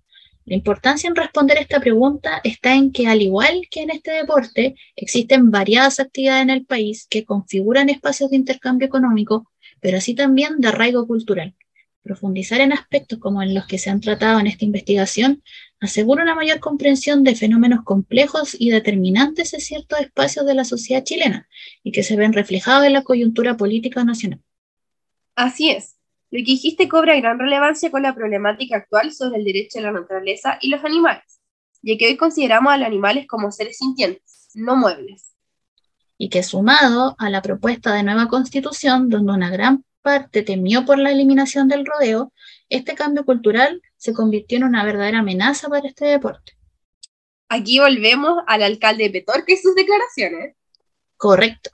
[0.45, 4.75] La importancia en responder esta pregunta está en que, al igual que en este deporte,
[4.95, 10.57] existen variadas actividades en el país que configuran espacios de intercambio económico, pero así también
[10.57, 11.55] de arraigo cultural.
[12.01, 15.43] Profundizar en aspectos como en los que se han tratado en esta investigación
[15.79, 21.03] asegura una mayor comprensión de fenómenos complejos y determinantes de ciertos espacios de la sociedad
[21.03, 21.47] chilena
[21.83, 24.41] y que se ven reflejados en la coyuntura política nacional.
[25.35, 25.97] Así es.
[26.31, 29.91] Lo que dijiste cobra gran relevancia con la problemática actual sobre el derecho a la
[29.91, 31.41] naturaleza y los animales,
[31.81, 35.33] ya que hoy consideramos a los animales como seres sintientes, no muebles.
[36.17, 40.97] Y que sumado a la propuesta de nueva constitución, donde una gran parte temió por
[40.97, 42.33] la eliminación del rodeo,
[42.69, 46.53] este cambio cultural se convirtió en una verdadera amenaza para este deporte.
[47.49, 50.55] Aquí volvemos al alcalde de Petorca y sus declaraciones.
[51.17, 51.71] Correcto.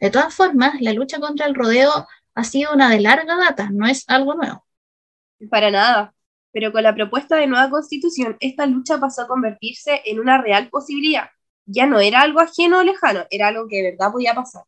[0.00, 3.86] De todas formas, la lucha contra el rodeo ha sido una de larga data, no
[3.86, 4.64] es algo nuevo.
[5.50, 6.14] Para nada.
[6.52, 10.68] Pero con la propuesta de nueva constitución, esta lucha pasó a convertirse en una real
[10.68, 11.28] posibilidad.
[11.66, 14.64] Ya no era algo ajeno o lejano, era algo que de verdad podía pasar.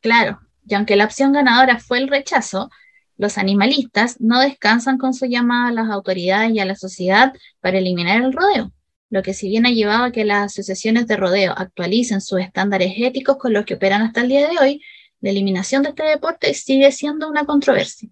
[0.00, 2.70] Claro, y aunque la opción ganadora fue el rechazo,
[3.16, 7.78] los animalistas no descansan con su llamada a las autoridades y a la sociedad para
[7.78, 8.72] eliminar el rodeo,
[9.10, 12.94] lo que si bien ha llevado a que las asociaciones de rodeo actualicen sus estándares
[12.96, 14.82] éticos con los que operan hasta el día de hoy,
[15.20, 18.08] la eliminación de este deporte sigue siendo una controversia.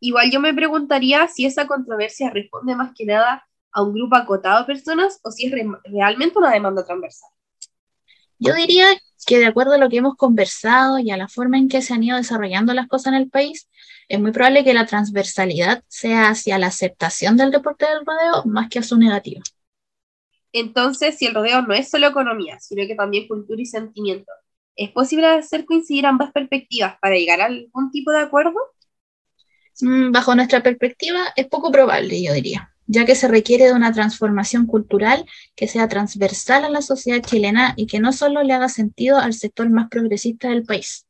[0.00, 4.60] Igual yo me preguntaría si esa controversia responde más que nada a un grupo acotado
[4.60, 5.52] de personas o si es
[5.84, 7.30] realmente una demanda transversal.
[8.38, 8.86] Yo diría
[9.24, 11.94] que de acuerdo a lo que hemos conversado y a la forma en que se
[11.94, 13.68] han ido desarrollando las cosas en el país,
[14.08, 18.68] es muy probable que la transversalidad sea hacia la aceptación del deporte del rodeo más
[18.68, 19.40] que a su negativa.
[20.52, 24.30] Entonces, si el rodeo no es solo economía, sino que también cultura y sentimiento,
[24.76, 28.56] ¿es posible hacer coincidir ambas perspectivas para llegar a algún tipo de acuerdo?
[29.80, 33.90] Mm, bajo nuestra perspectiva, es poco probable, yo diría ya que se requiere de una
[33.90, 35.24] transformación cultural
[35.56, 39.32] que sea transversal a la sociedad chilena y que no solo le haga sentido al
[39.32, 41.06] sector más progresista del país.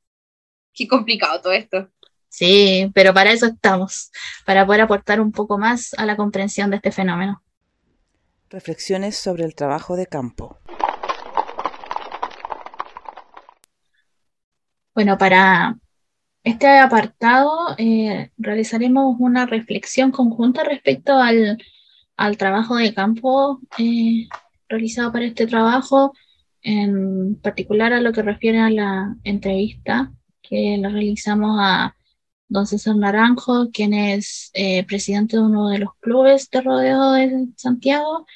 [0.73, 1.91] Qué complicado todo esto.
[2.29, 4.13] Sí, pero para eso estamos,
[4.47, 7.43] para poder aportar un poco más a la comprensión de este fenómeno.
[8.49, 10.59] Reflexiones sobre el trabajo de campo.
[14.95, 15.77] Bueno, para
[16.45, 21.59] este apartado eh, realizaremos una reflexión conjunta respecto al,
[22.39, 24.29] trabajo de campo eh,
[24.69, 26.13] realizado para este trabajo,
[26.63, 31.97] en particular a lo que refiere a la entrevista que la realizamos a
[32.49, 37.49] don César Naranjo, quien es eh, presidente de uno de los clubes de rodeo de
[37.57, 38.27] Santiago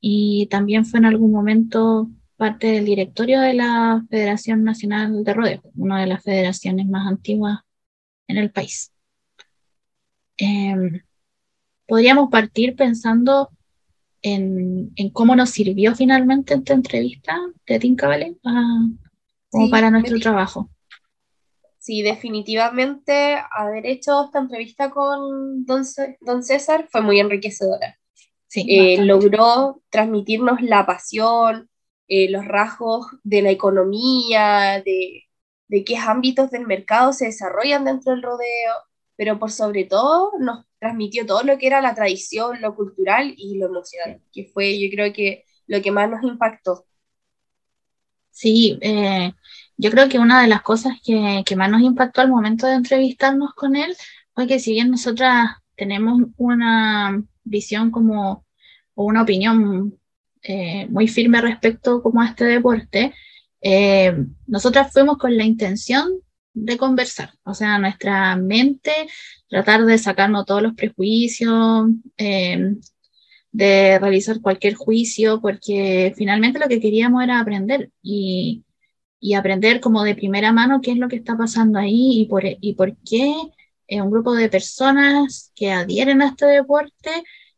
[0.00, 2.08] y también fue en algún momento
[2.44, 7.60] parte del directorio de la Federación Nacional de Rodeo, una de las federaciones más antiguas
[8.28, 8.92] en el país.
[10.36, 11.00] Em,
[11.86, 13.48] podríamos partir pensando
[14.20, 18.36] en, cómo nos sirvió finalmente esta entrevista de Tinka, ¿vale?
[19.50, 20.68] como para nuestro trabajo.
[21.78, 25.82] Sí, definitivamente haber hecho esta entrevista con don,
[26.20, 27.98] don César fue muy enriquecedora.
[28.48, 31.70] Sí, eh, logró transmitirnos la pasión,
[32.08, 35.22] eh, los rasgos de la economía, de,
[35.84, 38.74] qué ámbitos del mercado se desarrollan dentro del rodeo,
[39.16, 43.58] pero por sobre todo nos transmitió todo lo que era la tradición, lo cultural y
[43.58, 46.86] lo emocional, que fue yo creo que lo que más nos impactó.
[48.30, 49.32] Sí, eh,
[49.76, 52.74] yo creo que una de las cosas que, que, más nos impactó al momento de
[52.74, 53.96] entrevistarnos con él
[54.34, 58.44] fue que si bien nosotras tenemos una visión como
[58.94, 59.98] o una opinión
[60.44, 63.14] eh, muy firme respecto como a este deporte,
[63.62, 64.14] eh,
[64.46, 66.20] nosotras fuimos con la intención
[66.52, 68.92] de conversar, o sea, nuestra mente,
[69.48, 71.86] tratar de sacarnos todos los prejuicios,
[72.18, 72.74] eh,
[73.52, 78.64] de realizar cualquier juicio, porque finalmente lo que queríamos era aprender y,
[79.20, 82.44] y, aprender como de primera mano qué es lo que está pasando ahí y por,
[82.44, 83.34] y por qué
[83.90, 87.10] un grupo de personas que adhieren a este deporte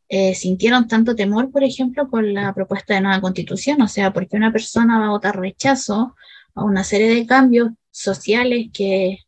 [0.09, 4.37] eh, sintieron tanto temor, por ejemplo, con la propuesta de nueva constitución, o sea, porque
[4.37, 6.15] una persona va a votar rechazo
[6.55, 9.19] a una serie de cambios sociales que,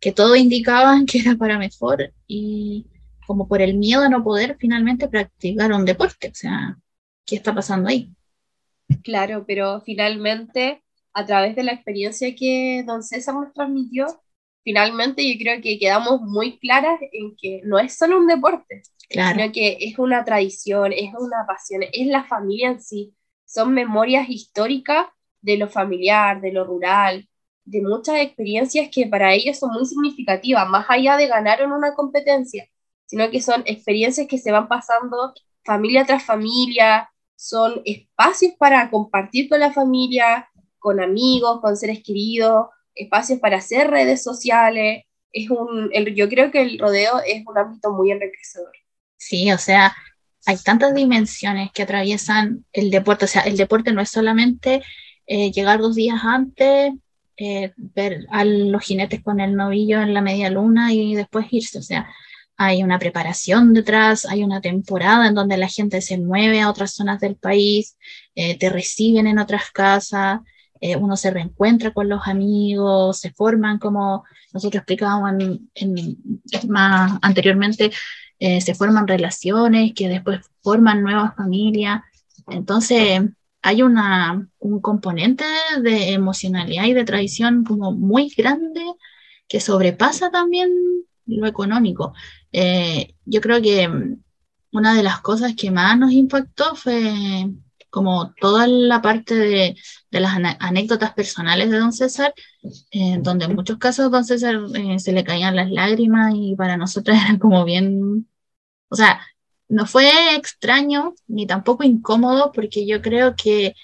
[0.00, 2.86] que todos indicaban que era para mejor y
[3.26, 6.78] como por el miedo a no poder finalmente practicar un deporte, o sea,
[7.26, 8.10] ¿qué está pasando ahí?
[9.02, 10.82] Claro, pero finalmente,
[11.12, 14.06] a través de la experiencia que don César nos transmitió,
[14.64, 19.52] finalmente yo creo que quedamos muy claras en que no es solo un deporte, sino
[19.52, 25.06] que es una tradición, es una pasión, es la familia en sí, son memorias históricas
[25.40, 27.28] de lo familiar, de lo rural,
[27.64, 31.94] de muchas experiencias que para ellos son muy significativas, más allá de ganar en una
[31.94, 32.66] competencia,
[33.06, 35.34] sino que son experiencias que se van pasando
[35.64, 40.48] familia tras familia, son espacios para compartir con la familia,
[40.78, 45.04] con amigos, con seres queridos, espacios para hacer redes sociales.
[45.32, 48.72] Es un, yo creo que el rodeo es un ámbito muy enriquecedor.
[49.18, 49.94] Sí, o sea,
[50.46, 53.26] hay tantas dimensiones que atraviesan el deporte.
[53.26, 54.82] O sea, el deporte no es solamente
[55.26, 56.92] eh, llegar dos días antes,
[57.36, 61.78] eh, ver a los jinetes con el novillo en la media luna y después irse.
[61.78, 62.08] O sea,
[62.56, 66.94] hay una preparación detrás, hay una temporada en donde la gente se mueve a otras
[66.94, 67.96] zonas del país,
[68.34, 70.40] eh, te reciben en otras casas,
[70.80, 76.16] uno se reencuentra con los amigos, se forman como nosotros explicábamos en,
[76.68, 77.90] más anteriormente,
[78.38, 82.02] eh, se forman relaciones que después forman nuevas familias.
[82.48, 83.22] Entonces,
[83.62, 85.44] hay una, un componente
[85.82, 88.82] de emocionalidad y de tradición como muy grande
[89.48, 90.70] que sobrepasa también
[91.26, 92.14] lo económico.
[92.52, 94.22] Eh, yo creo que mm,
[94.72, 97.48] una de las cosas que más nos impactó fue
[97.90, 99.76] como toda la parte de,
[100.10, 102.34] las anécdotas personales de don César,
[102.90, 106.76] eh, donde en muchos casos don César eh, se le caían las lágrimas y para
[106.76, 108.27] nosotros era como bien,
[108.88, 109.20] o sea,
[109.68, 113.74] no fue extraño ni tampoco incómodo porque yo creo que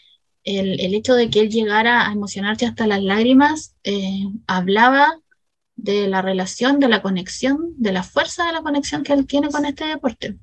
[0.45, 3.77] el, el hecho de que él llegara a emocionarse hasta las lágrimas
[4.47, 5.19] hablaba
[5.77, 9.49] de la relación, de la conexión, de la fuerza de la conexión que él tiene
[9.49, 10.39] con este deporte.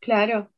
[0.00, 0.50] Claro,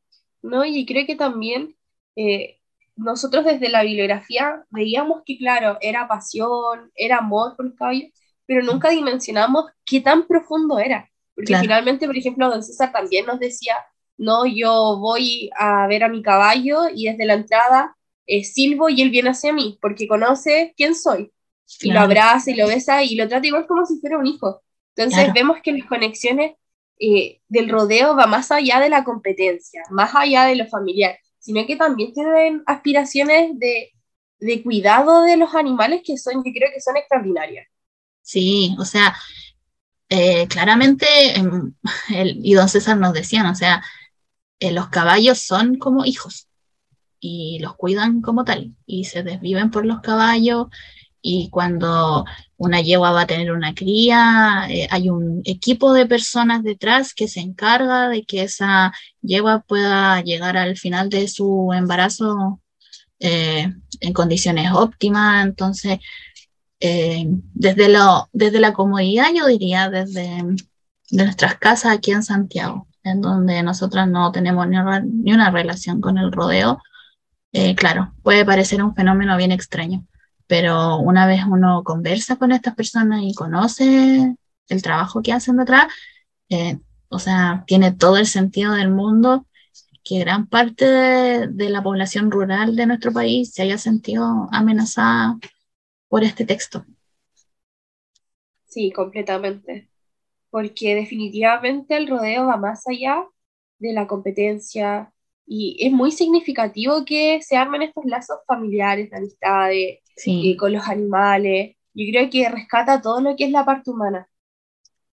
[0.42, 0.64] ¿no?
[0.64, 1.76] Y creo que también
[2.16, 2.58] eh,
[2.96, 8.06] nosotros desde la bibliografía veíamos que, claro, era pasión, era amor por el caballo,
[8.46, 11.08] pero nunca dimensionamos qué tan profundo era.
[11.38, 13.76] Porque finalmente, por ejemplo, don César también nos decía,
[14.16, 19.02] no, yo voy a ver a mi caballo y desde la entrada eh, silbo y
[19.02, 21.30] él viene hacia mí, porque conoce quién soy
[21.80, 24.62] y lo abraza y lo besa y lo trata igual como si fuera un hijo.
[24.96, 26.56] Entonces vemos que las conexiones
[26.98, 31.64] eh, del rodeo va más allá de la competencia, más allá de lo familiar, sino
[31.66, 33.92] que también tienen aspiraciones de,
[34.40, 37.68] de cuidado de los animales que son, yo creo que son extraordinarias.
[38.22, 39.14] Sí, o sea,
[40.08, 41.06] eh, claramente,
[41.38, 41.74] em,
[42.10, 43.82] el, y don César nos decían, o sea,
[44.60, 46.48] eh, los caballos son como hijos
[47.20, 50.68] y los cuidan como tal y se desviven por los caballos
[51.20, 52.24] y cuando
[52.56, 57.28] una yegua va a tener una cría, eh, hay un equipo de personas detrás que
[57.28, 62.60] se encarga de que esa yegua pueda llegar al final de su embarazo
[63.20, 65.44] eh, en condiciones óptimas.
[65.44, 65.98] Entonces,
[66.80, 70.44] eh, desde, lo, desde la comodidad, yo diría, desde
[71.10, 74.76] nuestras casas aquí en Santiago, en donde nosotras no tenemos ni
[75.22, 76.80] ni una relación con el rodeo,
[77.76, 80.06] claro, puede parecer un fenómeno bien extraño
[80.48, 84.34] pero una vez uno conversa con estas personas y conoce
[84.68, 85.86] el trabajo que hacen detrás,
[86.48, 86.78] eh,
[87.10, 89.46] o sea, tiene todo el sentido del mundo
[90.02, 95.38] que gran parte de, la población rural de nuestro país se haya sentido amenazada
[96.08, 96.84] por este texto.
[98.66, 99.88] Sí, completamente.
[100.50, 103.26] Porque definitivamente el rodeo va más allá
[103.78, 105.12] de la competencia
[105.46, 110.56] y es muy significativo que se armen estos lazos familiares, de amistades, sí.
[110.58, 111.76] con los animales.
[111.94, 114.28] Yo creo que rescata todo lo que es la parte humana.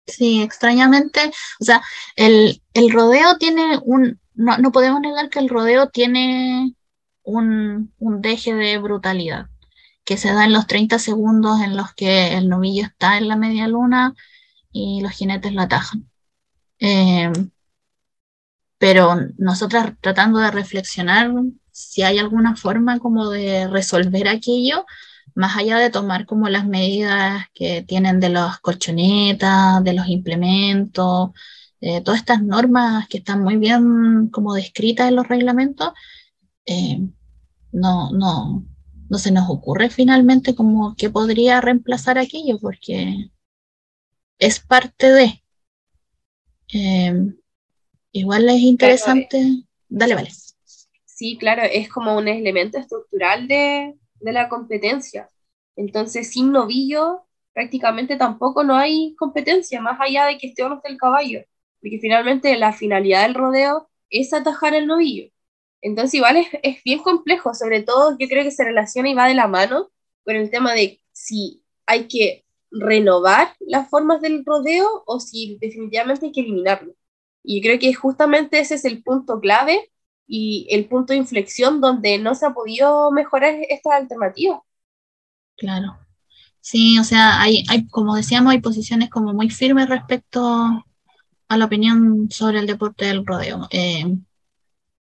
[0.05, 1.31] Sí, extrañamente,
[1.61, 1.81] o sea,
[2.17, 6.75] el, el rodeo tiene un, no, no, podemos negar que el rodeo tiene
[7.21, 9.45] un, un deje de brutalidad,
[10.03, 13.35] que se da en los 30 segundos en los que el novillo está en la
[13.35, 14.13] media luna
[14.71, 16.09] y los jinetes lo atajan.
[16.79, 17.31] Eh,
[18.77, 21.31] pero nosotras tratando de reflexionar
[21.71, 24.85] si hay alguna forma como de resolver aquello,
[25.35, 31.31] más allá de tomar como las medidas que tienen de las colchonetas, de los implementos,
[32.03, 35.91] todas estas normas que están muy bien como descritas en los reglamentos,
[36.65, 36.99] eh,
[37.71, 38.65] no, no,
[39.09, 43.29] no se nos ocurre finalmente como que podría reemplazar aquello, porque
[44.39, 45.43] es parte de.
[46.73, 47.13] Eh,
[48.11, 49.65] igual es interesante.
[49.89, 50.31] Dale, vale.
[51.05, 55.29] Sí, claro, es como un elemento estructural de, la competencia.
[55.75, 60.75] Entonces, sin novillo, prácticamente tampoco no hay competencia, más allá de que esté o no
[60.75, 61.41] esté el caballo,
[61.79, 65.29] porque finalmente la finalidad del rodeo es atajar el novillo.
[65.83, 69.27] Entonces, igual es, es bien complejo, sobre todo yo creo que se relaciona y va
[69.27, 69.91] de la mano
[70.23, 76.27] con el tema de si hay que renovar las formas del rodeo o si definitivamente
[76.27, 76.95] hay que eliminarlo.
[77.43, 79.91] Y creo que justamente ese es el punto clave
[80.25, 84.61] y el punto de inflexión donde no se ha podido mejorar estas alternativas.
[85.57, 85.97] Claro.
[86.61, 90.41] Sí, o sea, hay, hay, como decíamos, hay posiciones como muy firmes respecto
[91.49, 93.67] a la opinión sobre el deporte del rodeo.
[93.69, 94.05] Eh,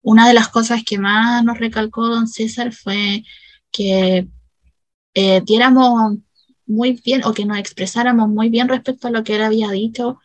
[0.02, 3.24] una de las cosas que más nos recalcó don César fue
[3.72, 4.28] que
[5.14, 6.18] eh, diéramos
[6.66, 10.20] muy bien o que nos expresáramos muy bien respecto a lo que él había dicho,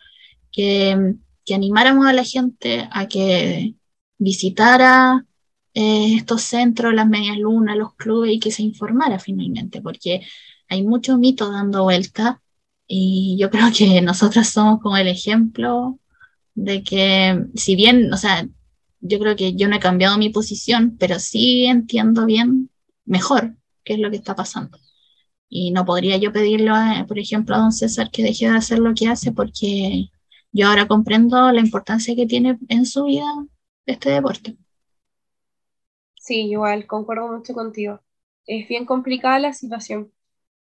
[0.53, 1.15] que,
[1.45, 3.75] que animáramos a la gente a que
[4.19, 5.27] visitara
[5.75, 10.23] eh, estos centros, las medias lunas, los clubes y que se informara finalmente, porque
[10.69, 12.41] hay mucho mito dando vuelta
[12.87, 15.99] y yo creo que nosotros somos como el ejemplo
[16.55, 18.49] de que si bien, o sea,
[19.01, 22.71] yo creo que yo no he cambiado mi posición, pero sí entiendo bien,
[23.05, 24.79] mejor, qué es lo que está pasando.
[25.49, 26.73] Y no podría yo pedirle,
[27.07, 30.11] por ejemplo, a don César que deje de hacer lo que hace porque
[30.53, 33.27] yo ahora comprendo la importancia que tiene en su vida
[33.87, 34.57] este deporte.
[36.15, 38.01] Sí, igual, concuerdo mucho contigo.
[38.47, 40.13] Es bien complicada la situación,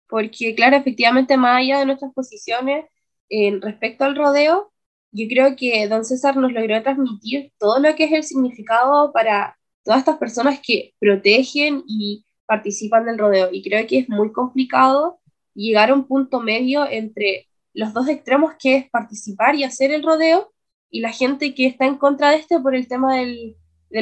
[0.07, 2.85] porque claro, efectivamente, más allá de nuestras posiciones
[3.29, 4.72] en respecto al rodeo,
[5.13, 9.57] yo creo que don César nos logró transmitir todo lo que es el significado para
[9.83, 13.49] todas estas personas que protegen y participan del rodeo.
[13.51, 15.19] Y creo que es muy complicado
[15.53, 20.03] llegar a un punto medio entre los dos extremos que es participar y hacer el
[20.03, 20.51] rodeo
[20.89, 23.55] y la gente que está en contra de este por el tema del,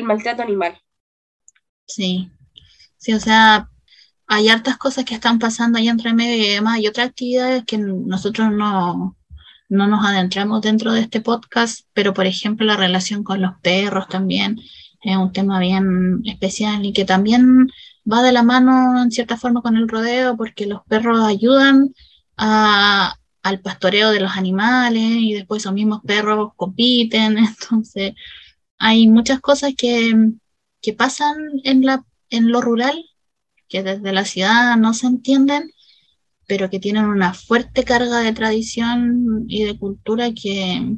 [0.04, 0.78] maltrato animal.
[1.86, 2.30] Sí,
[2.98, 3.70] sí, o sea,
[4.28, 7.78] hay hartas cosas que están pasando ahí entre medio y además hay otras actividades que
[7.78, 9.18] nosotros no,
[9.72, 14.10] no nos adentramos dentro de este podcast, pero por ejemplo la relación con los perros
[14.10, 14.60] también
[15.02, 17.70] es un tema bien especial y que también
[18.12, 21.96] va de la mano en cierta forma con el rodeo porque los perros ayudan
[22.36, 28.14] a, al pastoreo de los animales y después esos mismos perros compiten, entonces
[28.78, 30.14] hay muchas cosas que,
[30.82, 33.06] que pasan en, la, en lo rural
[33.70, 35.72] que desde la ciudad no se entienden,
[36.52, 40.98] pero que tienen una fuerte carga de tradición y de cultura que,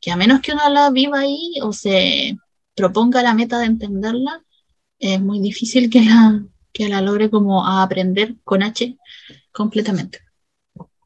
[0.00, 2.36] que a menos que uno la viva ahí o se
[2.76, 4.40] proponga la meta de entenderla,
[5.00, 8.96] es muy difícil que la, que la logre como a aprender con H
[9.50, 10.20] completamente.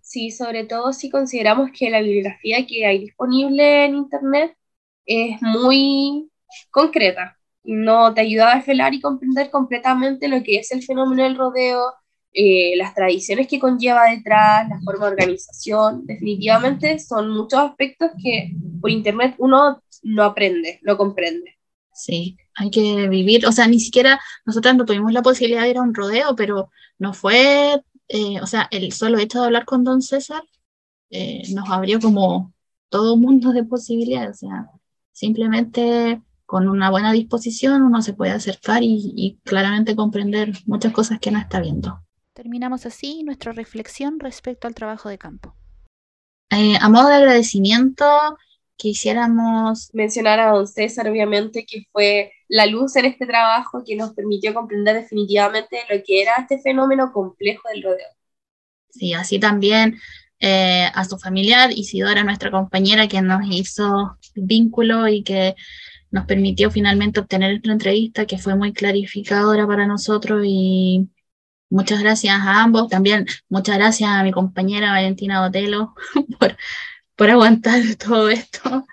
[0.03, 4.55] Sí, sobre todo si consideramos que la bibliografía que hay disponible en Internet
[5.07, 6.31] es muy
[6.71, 11.39] concreta no te ayuda a desvelar y comprender completamente lo que es el fenómeno del
[11.39, 11.95] rodeo,
[12.33, 16.07] eh, las tradiciones que conlleva detrás, la forma de organización.
[16.07, 21.59] Definitivamente son muchos aspectos que por internet uno no aprende, no comprende.
[21.95, 25.79] Sí, hay que vivir, o sea, ni siquiera nosotras no tuvimos la posibilidad de ir
[25.79, 29.85] a un rodeo, pero no fue, eh, o sea, el solo hecho de hablar con
[29.85, 30.43] don César
[31.11, 32.55] eh, nos abrió como
[32.89, 34.71] todo un mundo de posibilidades, o sea,
[35.13, 41.31] simplemente con una buena disposición uno se puede acercar y, claramente comprender muchas cosas que
[41.31, 42.03] no está viendo.
[42.43, 45.55] Terminamos así nuestra reflexión respecto al trabajo de campo.
[46.51, 48.05] Eh, a modo de agradecimiento,
[48.75, 54.13] quisiéramos mencionar a don César, obviamente, que fue la luz en este trabajo que nos
[54.15, 58.09] permitió comprender definitivamente lo que era este fenómeno complejo del rodeo.
[58.91, 60.01] Sí, así también
[60.41, 65.55] eh, a su familiar, Isidora, nuestra compañera, que nos hizo vínculo y que
[66.11, 71.09] nos permitió finalmente obtener esta entrevista que fue muy clarificadora para nosotros y
[71.73, 72.89] muchas gracias a ambos.
[72.89, 75.95] También muchas gracias a mi compañera Valentina Botelo
[76.39, 76.57] por,
[77.17, 78.87] por aguantar todo esto.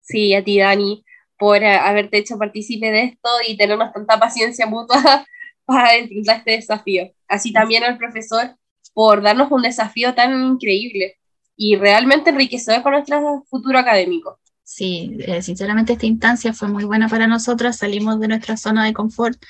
[0.00, 1.04] Sí, a ti Dani
[1.38, 5.26] por haberte hecho partícipe de esto y tenernos tanta paciencia mutua
[5.64, 7.10] para enfrentar este desafío.
[7.26, 8.56] Así también al profesor
[8.94, 11.16] por darnos un desafío tan increíble
[11.56, 14.38] y realmente enriquecedor para nuestro futuro académico
[14.72, 18.94] sí, eh, sinceramente esta instancia fue muy buena para nosotras, salimos de nuestra zona de
[18.94, 19.42] confort,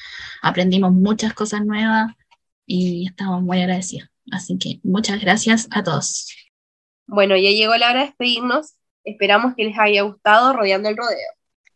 [0.43, 2.13] aprendimos muchas cosas nuevas
[2.75, 4.09] y estamos muy agradecidos.
[4.31, 6.35] Así que muchas gracias a todos.
[7.07, 8.75] Bueno, ya llegó la hora de despedirnos.
[9.05, 11.19] Esperamos que les haya gustado Rodeando el Rodeo.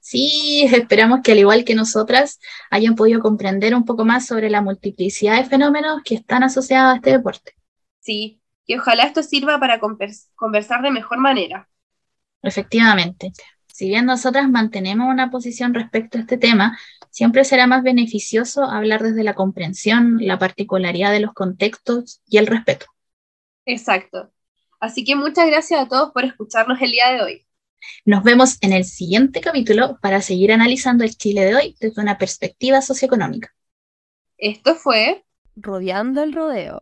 [0.01, 2.39] Sí, esperamos que al igual que nosotras
[2.71, 6.97] hayan podido comprender un poco más sobre la multiplicidad de fenómenos que están asociados a
[6.97, 7.53] este deporte.
[8.01, 11.69] Sí, que ojalá esto sirva para conversar de mejor manera.
[12.41, 13.33] Efectivamente.
[13.77, 16.79] Si bien nosotras mantenemos una posición respecto a este tema,
[17.11, 22.47] siempre será más beneficioso hablar desde la comprensión, la particularidad de los contextos y el
[22.47, 22.87] respeto.
[23.67, 24.33] Exacto.
[24.81, 27.47] Así que muchas gracias a todos por escucharnos el día de hoy.
[28.07, 32.17] Nos vemos en el siguiente capítulo para seguir analizando el Chile de hoy desde una
[32.17, 33.55] perspectiva socioeconómica.
[34.39, 36.81] Esto fue Rodeando el Rodeo.